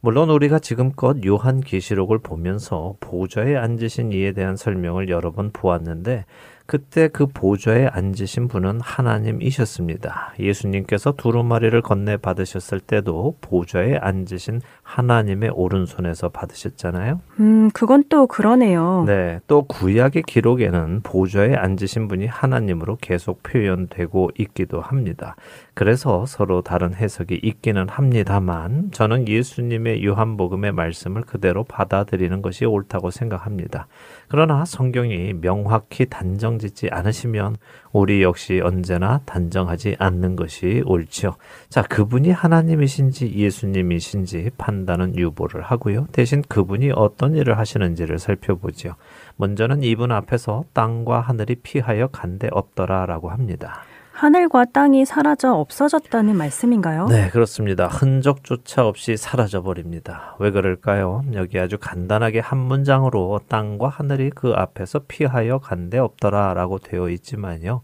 물론 0.00 0.30
우리가 0.30 0.60
지금껏 0.60 1.22
요한 1.26 1.60
계시록을 1.60 2.20
보면서 2.20 2.94
보좌에 3.00 3.54
앉으신 3.54 4.12
이에 4.12 4.32
대한 4.32 4.56
설명을 4.56 5.10
여러 5.10 5.30
번 5.30 5.50
보았는데 5.52 6.24
그때 6.66 7.08
그 7.08 7.26
보좌에 7.26 7.86
앉으신 7.86 8.48
분은 8.48 8.80
하나님이셨습니다. 8.80 10.34
예수님께서 10.38 11.12
두루마리를 11.12 11.80
건네 11.82 12.18
받으셨을 12.18 12.80
때도 12.80 13.36
보좌에 13.40 13.96
앉으신 13.96 14.60
하나님의 14.82 15.50
오른손에서 15.54 16.28
받으셨잖아요. 16.30 17.20
음, 17.40 17.70
그건 17.72 18.04
또 18.08 18.26
그러네요. 18.26 19.04
네, 19.06 19.40
또 19.46 19.62
구약의 19.62 20.22
기록에는 20.26 21.00
보좌에 21.02 21.54
앉으신 21.54 22.08
분이 22.08 22.26
하나님으로 22.26 22.98
계속 23.00 23.42
표현되고 23.42 24.30
있기도 24.38 24.80
합니다. 24.80 25.36
그래서 25.74 26.26
서로 26.26 26.60
다른 26.62 26.94
해석이 26.94 27.40
있기는 27.42 27.88
합니다만 27.88 28.90
저는 28.92 29.26
예수님의 29.28 30.04
요한복음의 30.04 30.72
말씀을 30.72 31.22
그대로 31.22 31.64
받아들이는 31.64 32.42
것이 32.42 32.64
옳다고 32.66 33.10
생각합니다. 33.10 33.86
그러나 34.32 34.64
성경이 34.64 35.34
명확히 35.42 36.06
단정짓지 36.06 36.88
않으시면 36.90 37.56
우리 37.92 38.22
역시 38.22 38.62
언제나 38.64 39.20
단정하지 39.26 39.96
않는 39.98 40.36
것이 40.36 40.82
옳죠. 40.86 41.34
자, 41.68 41.82
그분이 41.82 42.30
하나님이신지 42.30 43.30
예수님이신지 43.34 44.52
판단은 44.56 45.18
유보를 45.18 45.60
하고요. 45.60 46.06
대신 46.12 46.40
그분이 46.48 46.92
어떤 46.94 47.34
일을 47.36 47.58
하시는지를 47.58 48.18
살펴보죠. 48.18 48.94
먼저는 49.36 49.82
이분 49.82 50.10
앞에서 50.10 50.64
땅과 50.72 51.20
하늘이 51.20 51.56
피하여 51.56 52.06
간데 52.06 52.48
없더라라고 52.52 53.28
합니다. 53.28 53.82
하늘과 54.22 54.66
땅이 54.66 55.04
사라져 55.04 55.52
없어졌다는 55.52 56.36
말씀인가요? 56.36 57.06
네, 57.06 57.28
그렇습니다. 57.30 57.88
흔적조차 57.88 58.86
없이 58.86 59.16
사라져 59.16 59.62
버립니다. 59.62 60.36
왜 60.38 60.52
그럴까요? 60.52 61.24
여기 61.34 61.58
아주 61.58 61.76
간단하게 61.76 62.38
한 62.38 62.58
문장으로 62.58 63.40
땅과 63.48 63.88
하늘이 63.88 64.30
그 64.30 64.52
앞에서 64.54 65.00
피하여 65.08 65.58
간데 65.58 65.98
없더라라고 65.98 66.78
되어 66.78 67.08
있지만요. 67.08 67.80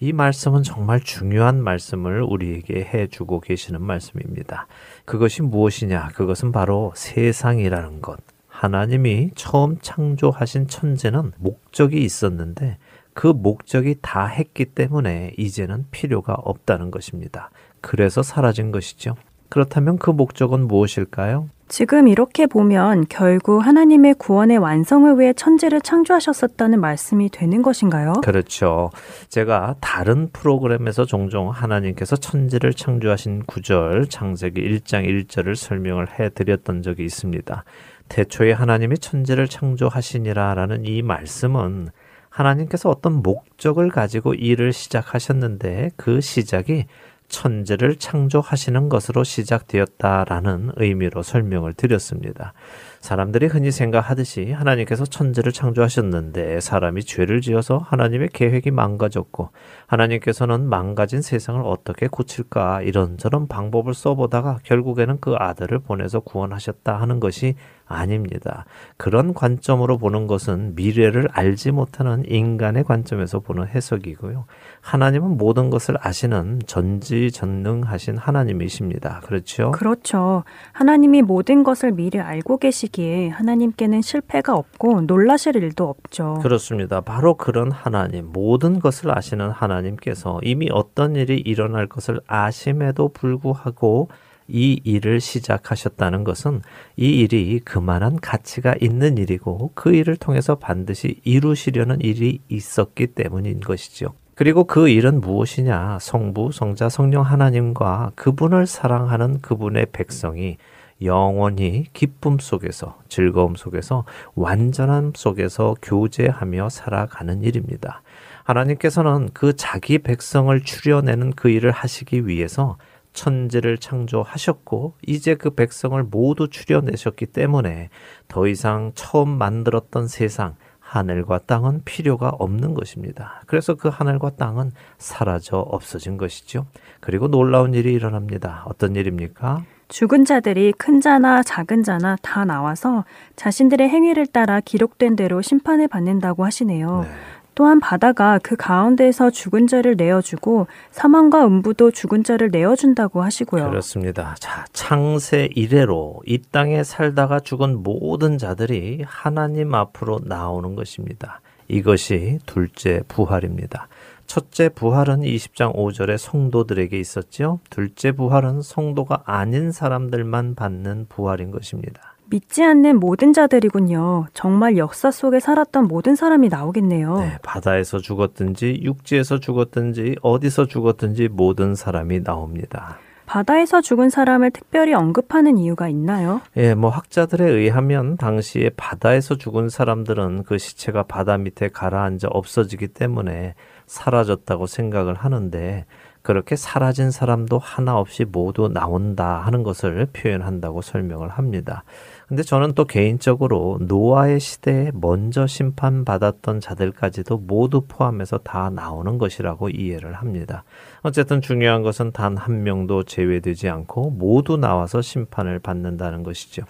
이 0.00 0.14
말씀은 0.14 0.62
정말 0.62 1.00
중요한 1.00 1.62
말씀을 1.62 2.22
우리에게 2.22 2.88
해주고 2.94 3.40
계시는 3.40 3.82
말씀입니다. 3.82 4.66
그것이 5.04 5.42
무엇이냐? 5.42 6.12
그것은 6.14 6.50
바로 6.50 6.94
세상이라는 6.96 8.00
것. 8.00 8.20
하나님이 8.48 9.32
처음 9.34 9.76
창조하신 9.82 10.68
천재는 10.68 11.32
목적이 11.36 12.02
있었는데 12.04 12.78
그 13.14 13.28
목적이 13.28 13.96
다 14.02 14.26
했기 14.26 14.64
때문에 14.64 15.32
이제는 15.38 15.86
필요가 15.90 16.34
없다는 16.34 16.90
것입니다. 16.90 17.50
그래서 17.80 18.22
사라진 18.22 18.72
것이죠. 18.72 19.14
그렇다면 19.48 19.98
그 19.98 20.10
목적은 20.10 20.66
무엇일까요? 20.66 21.48
지금 21.68 22.08
이렇게 22.08 22.46
보면 22.46 23.06
결국 23.08 23.64
하나님의 23.64 24.14
구원의 24.14 24.58
완성을 24.58 25.18
위해 25.18 25.32
천지를 25.32 25.80
창조하셨었다는 25.80 26.80
말씀이 26.80 27.30
되는 27.30 27.62
것인가요? 27.62 28.14
그렇죠. 28.22 28.90
제가 29.28 29.76
다른 29.80 30.28
프로그램에서 30.32 31.04
종종 31.04 31.50
하나님께서 31.50 32.16
천지를 32.16 32.74
창조하신 32.74 33.44
구절 33.46 34.08
창세기 34.08 34.60
1장 34.60 35.06
1절을 35.06 35.56
설명을 35.56 36.18
해 36.18 36.28
드렸던 36.28 36.82
적이 36.82 37.04
있습니다. 37.04 37.64
태초에 38.08 38.52
하나님이 38.52 38.98
천지를 38.98 39.48
창조하시니라 39.48 40.54
라는 40.54 40.84
이 40.84 41.00
말씀은 41.02 41.88
하나님께서 42.34 42.90
어떤 42.90 43.22
목적을 43.22 43.90
가지고 43.90 44.34
일을 44.34 44.72
시작하셨는데 44.72 45.92
그 45.96 46.20
시작이 46.20 46.86
천지를 47.28 47.96
창조하시는 47.96 48.88
것으로 48.88 49.24
시작되었다라는 49.24 50.72
의미로 50.76 51.22
설명을 51.22 51.72
드렸습니다. 51.74 52.52
사람들이 53.00 53.46
흔히 53.46 53.70
생각하듯이 53.70 54.52
하나님께서 54.52 55.04
천지를 55.04 55.52
창조하셨는데 55.52 56.60
사람이 56.60 57.04
죄를 57.04 57.40
지어서 57.40 57.78
하나님의 57.78 58.30
계획이 58.32 58.72
망가졌고 58.72 59.50
하나님께서는 59.86 60.68
망가진 60.68 61.22
세상을 61.22 61.62
어떻게 61.64 62.08
고칠까 62.08 62.82
이런저런 62.82 63.46
방법을 63.46 63.94
써보다가 63.94 64.58
결국에는 64.64 65.18
그 65.20 65.34
아들을 65.38 65.78
보내서 65.80 66.20
구원하셨다 66.20 67.00
하는 67.00 67.20
것이 67.20 67.54
아닙니다. 67.86 68.64
그런 68.96 69.34
관점으로 69.34 69.98
보는 69.98 70.26
것은 70.26 70.74
미래를 70.74 71.28
알지 71.32 71.70
못하는 71.72 72.24
인간의 72.26 72.84
관점에서 72.84 73.40
보는 73.40 73.66
해석이고요. 73.68 74.46
하나님은 74.80 75.36
모든 75.36 75.70
것을 75.70 75.96
아시는 76.00 76.60
전지전능하신 76.66 78.18
하나님이십니다. 78.18 79.20
그렇죠? 79.24 79.70
그렇죠. 79.72 80.44
하나님이 80.72 81.22
모든 81.22 81.62
것을 81.62 81.92
미리 81.92 82.18
알고 82.20 82.58
계시기에 82.58 83.28
하나님께는 83.28 84.02
실패가 84.02 84.54
없고 84.54 85.02
놀라실 85.02 85.56
일도 85.56 85.88
없죠. 85.88 86.38
그렇습니다. 86.42 87.00
바로 87.00 87.34
그런 87.34 87.70
하나님, 87.70 88.30
모든 88.32 88.78
것을 88.78 89.16
아시는 89.16 89.50
하나님께서 89.50 90.40
이미 90.42 90.68
어떤 90.70 91.16
일이 91.16 91.36
일어날 91.38 91.86
것을 91.86 92.20
아심에도 92.26 93.08
불구하고 93.08 94.08
이 94.48 94.80
일을 94.84 95.20
시작하셨다는 95.20 96.24
것은 96.24 96.62
이 96.96 97.20
일이 97.20 97.60
그만한 97.64 98.20
가치가 98.20 98.74
있는 98.80 99.18
일이고 99.18 99.72
그 99.74 99.94
일을 99.94 100.16
통해서 100.16 100.56
반드시 100.56 101.20
이루시려는 101.24 102.00
일이 102.00 102.40
있었기 102.48 103.08
때문인 103.08 103.60
것이죠. 103.60 104.14
그리고 104.34 104.64
그 104.64 104.88
일은 104.88 105.20
무엇이냐? 105.20 105.98
성부, 106.00 106.50
성자, 106.52 106.88
성령 106.88 107.22
하나님과 107.22 108.12
그분을 108.16 108.66
사랑하는 108.66 109.40
그분의 109.40 109.86
백성이 109.92 110.56
영원히 111.02 111.86
기쁨 111.92 112.38
속에서, 112.38 112.98
즐거움 113.08 113.54
속에서, 113.54 114.04
완전함 114.34 115.12
속에서 115.14 115.76
교제하며 115.82 116.68
살아가는 116.68 117.42
일입니다. 117.42 118.02
하나님께서는 118.42 119.30
그 119.32 119.56
자기 119.56 119.98
백성을 119.98 120.58
추려내는 120.60 121.32
그 121.32 121.48
일을 121.48 121.70
하시기 121.70 122.26
위해서 122.26 122.76
천지를 123.14 123.78
창조하셨고 123.78 124.96
이제 125.06 125.34
그 125.34 125.50
백성을 125.50 126.00
모두 126.02 126.50
추려내셨기 126.50 127.26
때문에 127.26 127.88
더 128.28 128.46
이상 128.46 128.92
처음 128.94 129.30
만들었던 129.30 130.08
세상 130.08 130.56
하늘과 130.80 131.40
땅은 131.46 131.82
필요가 131.84 132.28
없는 132.28 132.74
것입니다. 132.74 133.42
그래서 133.46 133.74
그 133.74 133.88
하늘과 133.88 134.36
땅은 134.36 134.72
사라져 134.98 135.56
없어진 135.58 136.18
것이죠. 136.18 136.66
그리고 137.00 137.28
놀라운 137.28 137.72
일이 137.72 137.92
일어납니다. 137.92 138.64
어떤 138.66 138.94
일입니까? 138.94 139.64
죽은 139.88 140.24
자들이 140.24 140.72
큰 140.72 141.00
자나 141.00 141.42
작은 141.42 141.82
자나 141.82 142.16
다 142.22 142.44
나와서 142.44 143.04
자신들의 143.36 143.88
행위를 143.88 144.26
따라 144.26 144.60
기록된 144.60 145.16
대로 145.16 145.42
심판을 145.42 145.88
받는다고 145.88 146.44
하시네요. 146.44 147.02
네. 147.02 147.08
또한 147.54 147.80
바다가 147.80 148.38
그 148.42 148.56
가운데에서 148.56 149.30
죽은 149.30 149.66
자를 149.66 149.96
내어주고 149.96 150.66
사망과 150.90 151.46
음부도 151.46 151.90
죽은 151.90 152.24
자를 152.24 152.50
내어준다고 152.50 153.22
하시고요. 153.22 153.70
그렇습니다. 153.70 154.34
자, 154.38 154.64
창세 154.72 155.48
이래로 155.54 156.22
이 156.26 156.38
땅에 156.50 156.82
살다가 156.82 157.40
죽은 157.40 157.82
모든 157.82 158.38
자들이 158.38 159.04
하나님 159.06 159.74
앞으로 159.74 160.20
나오는 160.24 160.74
것입니다. 160.74 161.40
이것이 161.68 162.38
둘째 162.46 163.02
부활입니다. 163.08 163.88
첫째 164.26 164.68
부활은 164.68 165.20
20장 165.20 165.74
5절에 165.74 166.16
성도들에게 166.18 166.98
있었죠. 166.98 167.60
둘째 167.70 168.12
부활은 168.12 168.62
성도가 168.62 169.22
아닌 169.26 169.70
사람들만 169.70 170.54
받는 170.54 171.06
부활인 171.08 171.50
것입니다. 171.50 172.13
믿지 172.26 172.62
않는 172.62 172.98
모든 172.98 173.32
자들이군요. 173.32 174.26
정말 174.34 174.76
역사 174.76 175.10
속에 175.10 175.40
살았던 175.40 175.86
모든 175.88 176.16
사람이 176.16 176.48
나오겠네요. 176.48 177.18
네, 177.18 177.38
바다에서 177.42 177.98
죽었든지 177.98 178.80
육지에서 178.82 179.40
죽었든지 179.40 180.16
어디서 180.22 180.66
죽었든지 180.66 181.28
모든 181.28 181.74
사람이 181.74 182.24
나옵니다. 182.24 182.98
바다에서 183.26 183.80
죽은 183.80 184.10
사람을 184.10 184.50
특별히 184.50 184.92
언급하는 184.92 185.56
이유가 185.56 185.88
있나요? 185.88 186.42
예, 186.56 186.74
뭐 186.74 186.90
학자들에 186.90 187.44
의하면 187.48 188.16
당시에 188.16 188.70
바다에서 188.76 189.36
죽은 189.36 189.70
사람들은 189.70 190.44
그 190.44 190.58
시체가 190.58 191.04
바다 191.04 191.38
밑에 191.38 191.68
가라앉아 191.68 192.28
없어지기 192.28 192.88
때문에 192.88 193.54
사라졌다고 193.86 194.66
생각을 194.66 195.14
하는데 195.14 195.86
그렇게 196.24 196.56
사라진 196.56 197.10
사람도 197.10 197.58
하나 197.58 197.98
없이 197.98 198.24
모두 198.24 198.68
나온다 198.68 199.40
하는 199.40 199.62
것을 199.62 200.06
표현한다고 200.12 200.80
설명을 200.80 201.28
합니다. 201.28 201.84
근데 202.28 202.42
저는 202.42 202.72
또 202.74 202.84
개인적으로 202.84 203.78
노아의 203.80 204.40
시대에 204.40 204.90
먼저 204.94 205.46
심판받았던 205.46 206.60
자들까지도 206.60 207.38
모두 207.38 207.82
포함해서 207.86 208.38
다 208.38 208.70
나오는 208.70 209.18
것이라고 209.18 209.70
이해를 209.70 210.14
합니다. 210.14 210.64
어쨌든 211.02 211.40
중요한 211.40 211.82
것은 211.82 212.12
단 212.12 212.34
한 212.36 212.62
명도 212.62 213.04
제외되지 213.04 213.68
않고 213.68 214.10
모두 214.10 214.56
나와서 214.56 215.00
심판을 215.00 215.58
받는다는 215.60 216.22
것이죠. 216.22 216.62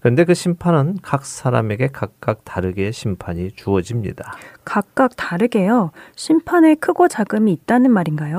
그런데 0.00 0.24
그 0.24 0.34
심판은 0.34 0.98
각 1.02 1.24
사람에게 1.24 1.88
각각 1.88 2.44
다르게 2.44 2.90
심판이 2.90 3.52
주어집니다. 3.52 4.34
각각 4.64 5.12
다르게요. 5.16 5.92
심판에 6.14 6.74
크고 6.74 7.08
작음이 7.08 7.50
있다는 7.52 7.90
말인가요? 7.90 8.38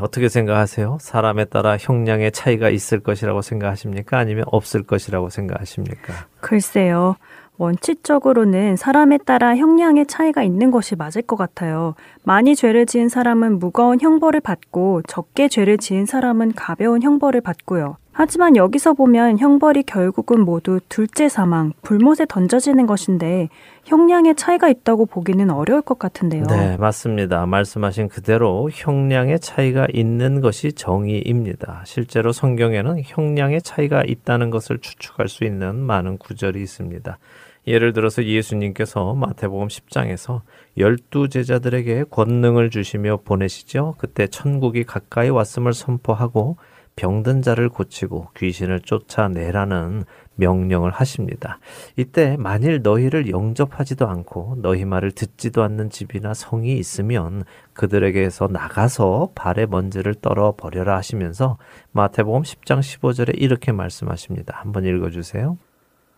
어떻게 0.00 0.28
생각하세요? 0.28 0.98
사람에 1.00 1.46
따라 1.46 1.76
형량의 1.78 2.32
차이가 2.32 2.70
있을 2.70 3.00
것이라고 3.00 3.42
생각하십니까? 3.42 4.18
아니면 4.18 4.44
없을 4.46 4.82
것이라고 4.82 5.30
생각하십니까? 5.30 6.12
글쎄요. 6.40 7.16
원칙적으로는 7.56 8.76
사람에 8.76 9.18
따라 9.18 9.56
형량의 9.56 10.06
차이가 10.06 10.42
있는 10.42 10.70
것이 10.70 10.96
맞을 10.96 11.22
것 11.22 11.36
같아요. 11.36 11.94
많이 12.24 12.56
죄를 12.56 12.86
지은 12.86 13.08
사람은 13.08 13.58
무거운 13.60 14.00
형벌을 14.00 14.40
받고 14.40 15.02
적게 15.06 15.48
죄를 15.48 15.78
지은 15.78 16.06
사람은 16.06 16.54
가벼운 16.54 17.02
형벌을 17.02 17.40
받고요. 17.42 17.96
하지만 18.16 18.54
여기서 18.54 18.92
보면 18.92 19.40
형벌이 19.40 19.82
결국은 19.82 20.40
모두 20.40 20.78
둘째 20.88 21.28
사망, 21.28 21.72
불못에 21.82 22.26
던져지는 22.28 22.86
것인데 22.86 23.48
형량의 23.86 24.36
차이가 24.36 24.68
있다고 24.68 25.06
보기는 25.06 25.50
어려울 25.50 25.82
것 25.82 25.98
같은데요. 25.98 26.44
네, 26.44 26.76
맞습니다. 26.76 27.44
말씀하신 27.46 28.08
그대로 28.08 28.70
형량의 28.72 29.40
차이가 29.40 29.88
있는 29.92 30.40
것이 30.40 30.72
정의입니다. 30.72 31.82
실제로 31.84 32.30
성경에는 32.30 33.02
형량의 33.04 33.62
차이가 33.62 34.04
있다는 34.06 34.50
것을 34.50 34.78
추측할 34.78 35.28
수 35.28 35.42
있는 35.42 35.80
많은 35.80 36.18
구절이 36.18 36.62
있습니다. 36.62 37.18
예를 37.66 37.92
들어서 37.92 38.22
예수님께서 38.24 39.14
마태복음 39.14 39.66
10장에서 39.66 40.42
열두 40.78 41.30
제자들에게 41.30 42.04
권능을 42.10 42.70
주시며 42.70 43.20
보내시죠. 43.24 43.96
그때 43.98 44.28
천국이 44.28 44.84
가까이 44.84 45.30
왔음을 45.30 45.72
선포하고 45.72 46.58
병든 46.96 47.42
자를 47.42 47.68
고치고 47.68 48.28
귀신을 48.36 48.80
쫓아내라는 48.80 50.04
명령을 50.36 50.90
하십니다. 50.90 51.58
이때 51.96 52.36
만일 52.38 52.82
너희를 52.82 53.30
영접하지도 53.30 54.06
않고 54.06 54.58
너희 54.62 54.84
말을 54.84 55.12
듣지도 55.12 55.62
않는 55.62 55.90
집이나 55.90 56.34
성이 56.34 56.74
있으면 56.74 57.44
그들에게서 57.72 58.48
나가서 58.48 59.30
발에 59.34 59.66
먼지를 59.66 60.14
떨어 60.14 60.54
버려라 60.56 60.96
하시면서 60.96 61.58
마태복음 61.92 62.42
10장 62.42 62.80
15절에 62.80 63.40
이렇게 63.40 63.72
말씀하십니다. 63.72 64.56
한번 64.60 64.84
읽어 64.84 65.10
주세요. 65.10 65.58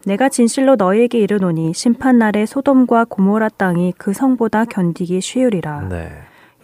내가 0.04 0.28
진실로 0.28 0.76
너희에게 0.76 1.18
이르노니 1.18 1.74
심판 1.74 2.18
날에 2.18 2.46
소돔과 2.46 3.06
고모라 3.06 3.48
땅이 3.50 3.94
그 3.98 4.12
성보다 4.12 4.64
견디기 4.64 5.20
쉬우리라. 5.20 5.88
네. 5.88 6.10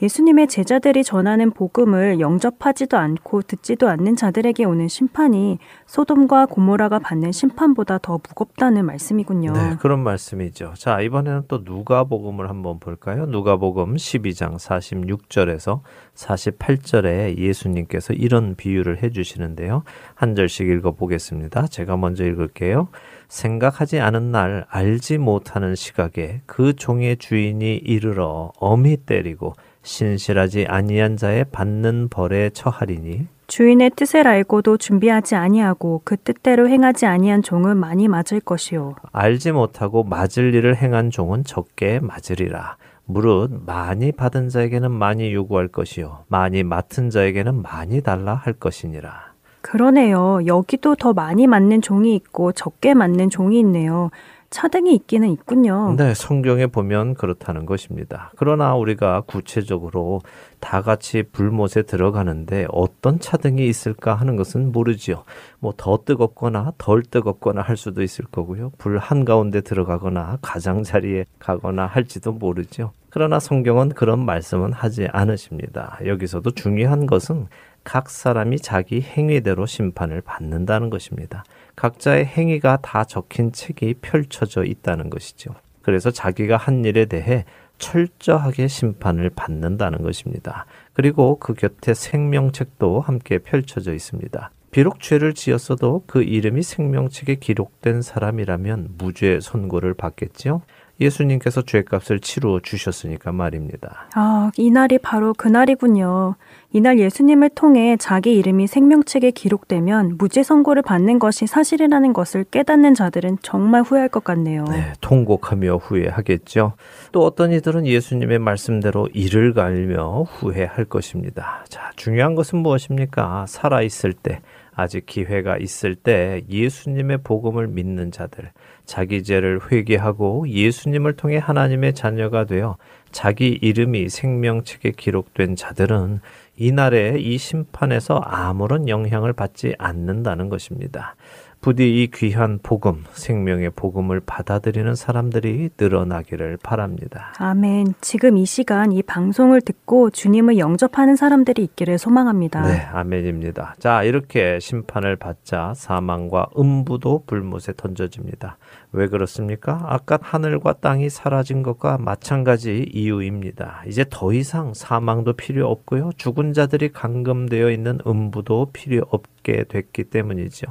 예수님의 0.03 0.49
제자들이 0.49 1.05
전하는 1.05 1.53
복음을 1.53 2.19
영접하지도 2.19 2.99
않고 2.99 3.43
듣지도 3.43 3.89
않는 3.89 4.17
자들에게 4.17 4.65
오는 4.65 4.89
심판이 4.89 5.59
소돔과 5.87 6.47
고모라가 6.47 6.99
받는 6.99 7.31
심판보다 7.31 7.99
더 7.99 8.15
무겁다는 8.15 8.85
말씀이군요. 8.85 9.53
네, 9.53 9.77
그런 9.79 10.01
말씀이죠. 10.01 10.75
자, 10.77 11.01
이번에는 11.01 11.43
또 11.47 11.61
누가복음을 11.65 12.51
한번 12.51 12.81
볼까요? 12.81 13.27
누가복음 13.27 13.95
12장 13.95 14.59
46절에서 14.59 15.83
48절에 16.17 17.39
예수님께서 17.39 18.13
이런 18.13 18.57
비유를 18.57 19.05
해 19.05 19.11
주시는데요. 19.11 19.85
한 20.17 20.35
절씩 20.35 20.69
읽어 20.69 20.91
보겠습니다. 20.93 21.69
제가 21.69 21.97
먼저 21.97 22.25
읽을게요. 22.25 22.89
생각하지 23.29 24.01
않은 24.01 24.33
날 24.33 24.67
알지 24.69 25.19
못하는 25.19 25.77
시각에 25.77 26.43
그 26.47 26.75
종의 26.75 27.19
주인이 27.19 27.77
이르러 27.77 28.53
엄히 28.59 28.97
때리고 28.97 29.55
신실하지 29.83 30.67
아니한 30.69 31.17
자의 31.17 31.45
받는 31.45 32.09
벌에 32.09 32.51
처하리니 32.51 33.27
주인의 33.49 33.91
뜻을 33.97 34.27
알고도 34.27 34.79
준비하지 34.79 35.35
아니하고 35.35 36.03
그 36.05 36.17
뜻대로 36.17 36.69
행하지 36.69 37.07
아니한 37.07 37.43
종은 37.43 37.77
많이 37.77 38.09
맞을 38.09 38.41
것이요 38.41 38.95
알지 39.13 39.53
못하고 39.53 40.05
맞을 40.05 40.55
일을 40.55 40.77
행한 40.77 41.11
종은 41.11 41.45
적게 41.45 42.01
맞으리라 42.01 42.77
무릇 43.05 43.51
많이 43.67 44.13
받은 44.13 44.49
자에게는 44.49 44.91
많이 44.91 45.35
요구할 45.35 45.69
것이요 45.69 46.25
많이 46.29 46.63
맡은 46.63 47.11
자에게는 47.11 47.61
많이 47.63 48.01
달라 48.01 48.35
할 48.35 48.53
것이니라 48.55 49.33
그러네요. 49.63 50.41
여기도 50.47 50.97
더 50.97 51.13
많이 51.13 51.47
맞는 51.47 51.83
종이 51.83 52.15
있고 52.17 52.53
적게 52.53 52.95
맞는 52.95 53.31
종이 53.31 53.61
있네요. 53.61 54.11
차등이 54.53 54.95
있기는 54.95 55.33
있군요. 55.33 55.97
네, 55.97 56.15
성경에 56.15 56.67
보면 56.69 57.15
그렇다는 57.15 57.67
것입니다. 57.67 58.31
그러나 58.37 58.75
우리가 58.77 59.23
구체적으로 59.23 60.21
다 60.61 60.83
같이 60.83 61.25
불못에 61.25 61.83
들어가는데 61.87 62.67
어떤 62.71 63.19
차등이 63.19 63.67
있을까 63.67 64.15
하는 64.15 64.37
것은 64.37 64.71
모르지요. 64.71 65.25
뭐 65.59 65.73
더 65.77 65.99
뜨겁거나 66.05 66.75
덜 66.79 67.03
뜨겁거나 67.03 67.63
할 67.63 67.77
수도 67.77 68.03
있을 68.03 68.27
거고요. 68.27 68.73
불 68.79 68.99
한가운데 68.99 69.63
들어가거나 69.63 70.39
가장자리에 70.43 71.25
가거나 71.39 71.87
할지도 71.87 72.33
모르죠. 72.33 72.93
그러나 73.11 73.41
성경은 73.41 73.91
그런 73.91 74.25
말씀은 74.25 74.73
하지 74.73 75.09
않으십니다. 75.11 75.99
여기서도 76.07 76.53
중요한 76.53 77.07
것은 77.07 77.47
각 77.85 78.11
사람이 78.11 78.59
자기 78.59 79.01
행위대로 79.01 79.67
심판을 79.67 80.21
받는다는 80.21 80.89
것입니다. 80.89 81.43
각자의 81.77 82.27
행위가 82.27 82.79
다 82.83 83.05
적힌 83.05 83.53
책이 83.53 83.95
펼쳐져 84.03 84.65
있다는 84.65 85.11
것이죠. 85.11 85.55
그래서 85.83 86.11
자기가 86.11 86.57
한 86.57 86.85
일에 86.85 87.07
대해 87.07 87.45
철저하게 87.79 88.69
심판을 88.69 89.31
받는다는 89.31 90.03
것입니다. 90.03 90.67
그리고 90.93 91.39
그 91.39 91.55
곁에 91.55 91.95
생명책도 91.95 93.01
함께 93.01 93.39
펼쳐져 93.39 93.93
있습니다. 93.93 94.51
비록 94.71 95.01
죄를 95.01 95.35
지었어도 95.35 96.05
그 96.07 96.23
이름이 96.23 96.63
생명책에 96.63 97.35
기록된 97.37 98.01
사람이라면 98.01 98.95
무죄 98.97 99.39
선고를 99.41 99.95
받겠지요. 99.95 100.63
예수님께서 101.01 101.63
죄값을 101.63 102.21
치루어 102.21 102.61
주셨으니까 102.61 103.33
말입니다. 103.33 104.09
아, 104.15 104.51
이날이 104.57 104.99
바로 104.99 105.33
그날이군요. 105.35 106.37
이날 106.73 106.99
예수님을 106.99 107.51
통해 107.51 107.97
자기 107.99 108.35
이름이 108.35 108.67
생명책에 108.67 109.31
기록되면 109.33 110.17
무죄 110.17 110.43
선고를 110.43 110.83
받는 110.83 111.19
것이 111.19 111.47
사실이라는 111.47 112.13
것을 112.13 112.45
깨닫는 112.45 112.95
자들은 112.95 113.39
정말 113.43 113.83
후회할 113.83 114.09
것 114.09 114.25
같네요. 114.25 114.65
네, 114.65 114.93
통곡하며 115.01 115.77
후회하겠죠. 115.77 116.75
또 117.11 117.25
어떤 117.25 117.53
이들은 117.53 117.87
예수님의 117.87 118.39
말씀대로 118.39 119.09
이를 119.13 119.53
갈며 119.53 120.23
후회할 120.23 120.87
것입니다. 120.87 121.65
자, 121.69 121.91
중요한 121.97 122.35
것은 122.35 122.59
무엇입니까? 122.61 123.47
살아 123.49 123.83
있을 123.83 124.13
때 124.13 124.41
아직 124.75 125.05
기회가 125.05 125.59
있을 125.59 125.95
때 125.95 126.43
예수님의 126.49 127.19
복음을 127.25 127.69
믿는 127.69 128.11
자들, 128.11 128.51
자기 128.85 129.23
죄를 129.23 129.61
회개하고 129.71 130.49
예수님을 130.49 131.15
통해 131.15 131.39
하나님의 131.39 131.95
자녀가 131.95 132.45
되어 132.45 132.77
자기 133.11 133.59
이름이 133.61 134.09
생명책에 134.09 134.93
기록된 134.93 135.57
자들은 135.57 136.21
이날에 136.57 137.19
이 137.19 137.39
심판에서 137.39 138.17
아무런 138.17 138.89
영향을 138.89 139.33
받지 139.33 139.75
않는다는 139.79 140.49
것입니다. 140.49 141.17
부디 141.63 142.03
이 142.03 142.11
귀한 142.13 142.59
복음, 142.61 143.05
생명의 143.13 143.71
복음을 143.71 144.19
받아들이는 144.19 144.97
사람들이 144.97 145.71
늘어나기를 145.79 146.59
바랍니다. 146.61 147.33
아멘. 147.39 147.95
지금 148.01 148.37
이 148.37 148.45
시간 148.45 148.91
이 148.91 149.01
방송을 149.01 149.61
듣고 149.61 150.11
주님을 150.11 150.59
영접하는 150.59 151.15
사람들이 151.15 151.63
있기를 151.63 151.99
소망합니다. 151.99 152.67
네, 152.67 152.81
아멘입니다. 152.81 153.77
자, 153.79 154.03
이렇게 154.03 154.59
심판을 154.59 155.15
받자 155.15 155.75
사망과 155.77 156.49
음부도 156.59 157.23
불못에 157.29 157.75
던져집니다. 157.77 158.59
왜 158.91 159.07
그렇습니까? 159.07 159.85
아까 159.87 160.19
하늘과 160.21 160.75
땅이 160.81 161.11
사라진 161.11 161.63
것과 161.63 161.97
마찬가지 161.97 162.91
이유입니다. 162.93 163.85
이제 163.87 164.05
더 164.11 164.33
이상 164.33 164.75
사망도 164.75 165.35
필요 165.35 165.69
없고요. 165.71 166.11
죽은 166.17 166.55
자들이 166.55 166.91
감금되어 166.91 167.71
있는 167.71 168.01
음부도 168.05 168.71
필요 168.73 169.05
없게 169.11 169.65
됐기 169.69 170.05
때문이죠. 170.05 170.67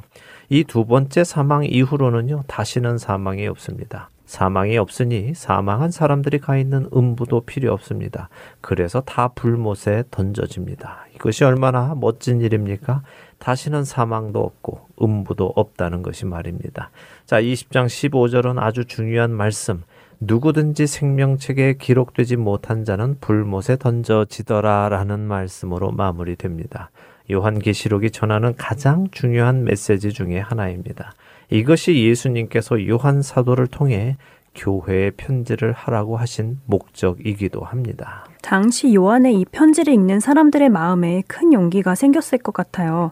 이 0.54 0.66
두 0.66 0.86
번째 0.86 1.24
사망 1.24 1.64
이후로는요, 1.64 2.44
다시는 2.46 2.98
사망이 2.98 3.48
없습니다. 3.48 4.10
사망이 4.26 4.78
없으니 4.78 5.34
사망한 5.34 5.92
사람들이 5.92 6.40
가 6.40 6.58
있는 6.58 6.90
음부도 6.94 7.42
필요 7.46 7.72
없습니다. 7.72 8.28
그래서 8.60 9.00
다 9.00 9.30
불못에 9.30 10.04
던져집니다. 10.12 11.06
이것이 11.16 11.46
얼마나 11.46 11.96
멋진 11.96 12.42
일입니까? 12.42 13.02
다시는 13.40 13.86
사망도 13.86 14.42
없고 14.42 14.88
음부도 15.02 15.54
없다는 15.56 16.02
것이 16.02 16.26
말입니다. 16.26 16.90
자, 17.26 17.42
20장 17.42 17.86
15절은 17.86 18.60
아주 18.60 18.84
중요한 18.84 19.32
말씀. 19.32 19.84
누구든지 20.20 20.86
생명책에 20.86 21.76
기록되지 21.80 22.36
못한 22.36 22.84
자는 22.84 23.18
불못에 23.22 23.78
던져지더라 23.80 24.90
라는 24.90 25.22
말씀으로 25.22 25.92
마무리됩니다. 25.92 26.92
요한계시록이 27.32 28.12
전하는 28.12 28.56
가장 28.58 29.08
중요한 29.12 29.64
메시지 29.64 30.12
중의 30.12 30.42
하나입니다. 30.42 31.14
이것이 31.50 32.04
예수님께서 32.06 32.88
요한 32.88 33.22
사도를 33.22 33.68
통해 33.68 34.18
교회에 34.56 35.12
편지를 35.12 35.72
하라고 35.72 36.18
하신 36.18 36.60
목적이기도 36.66 37.62
합니다. 37.62 38.26
당시 38.42 38.94
요한의 38.94 39.40
이 39.40 39.46
편지를 39.46 39.94
읽는 39.94 40.20
사람들의 40.20 40.70
마음에 40.70 41.24
큰 41.28 41.54
용기가 41.54 41.96
생겼을 41.96 42.40
것 42.40 42.54
같아요. 42.54 43.12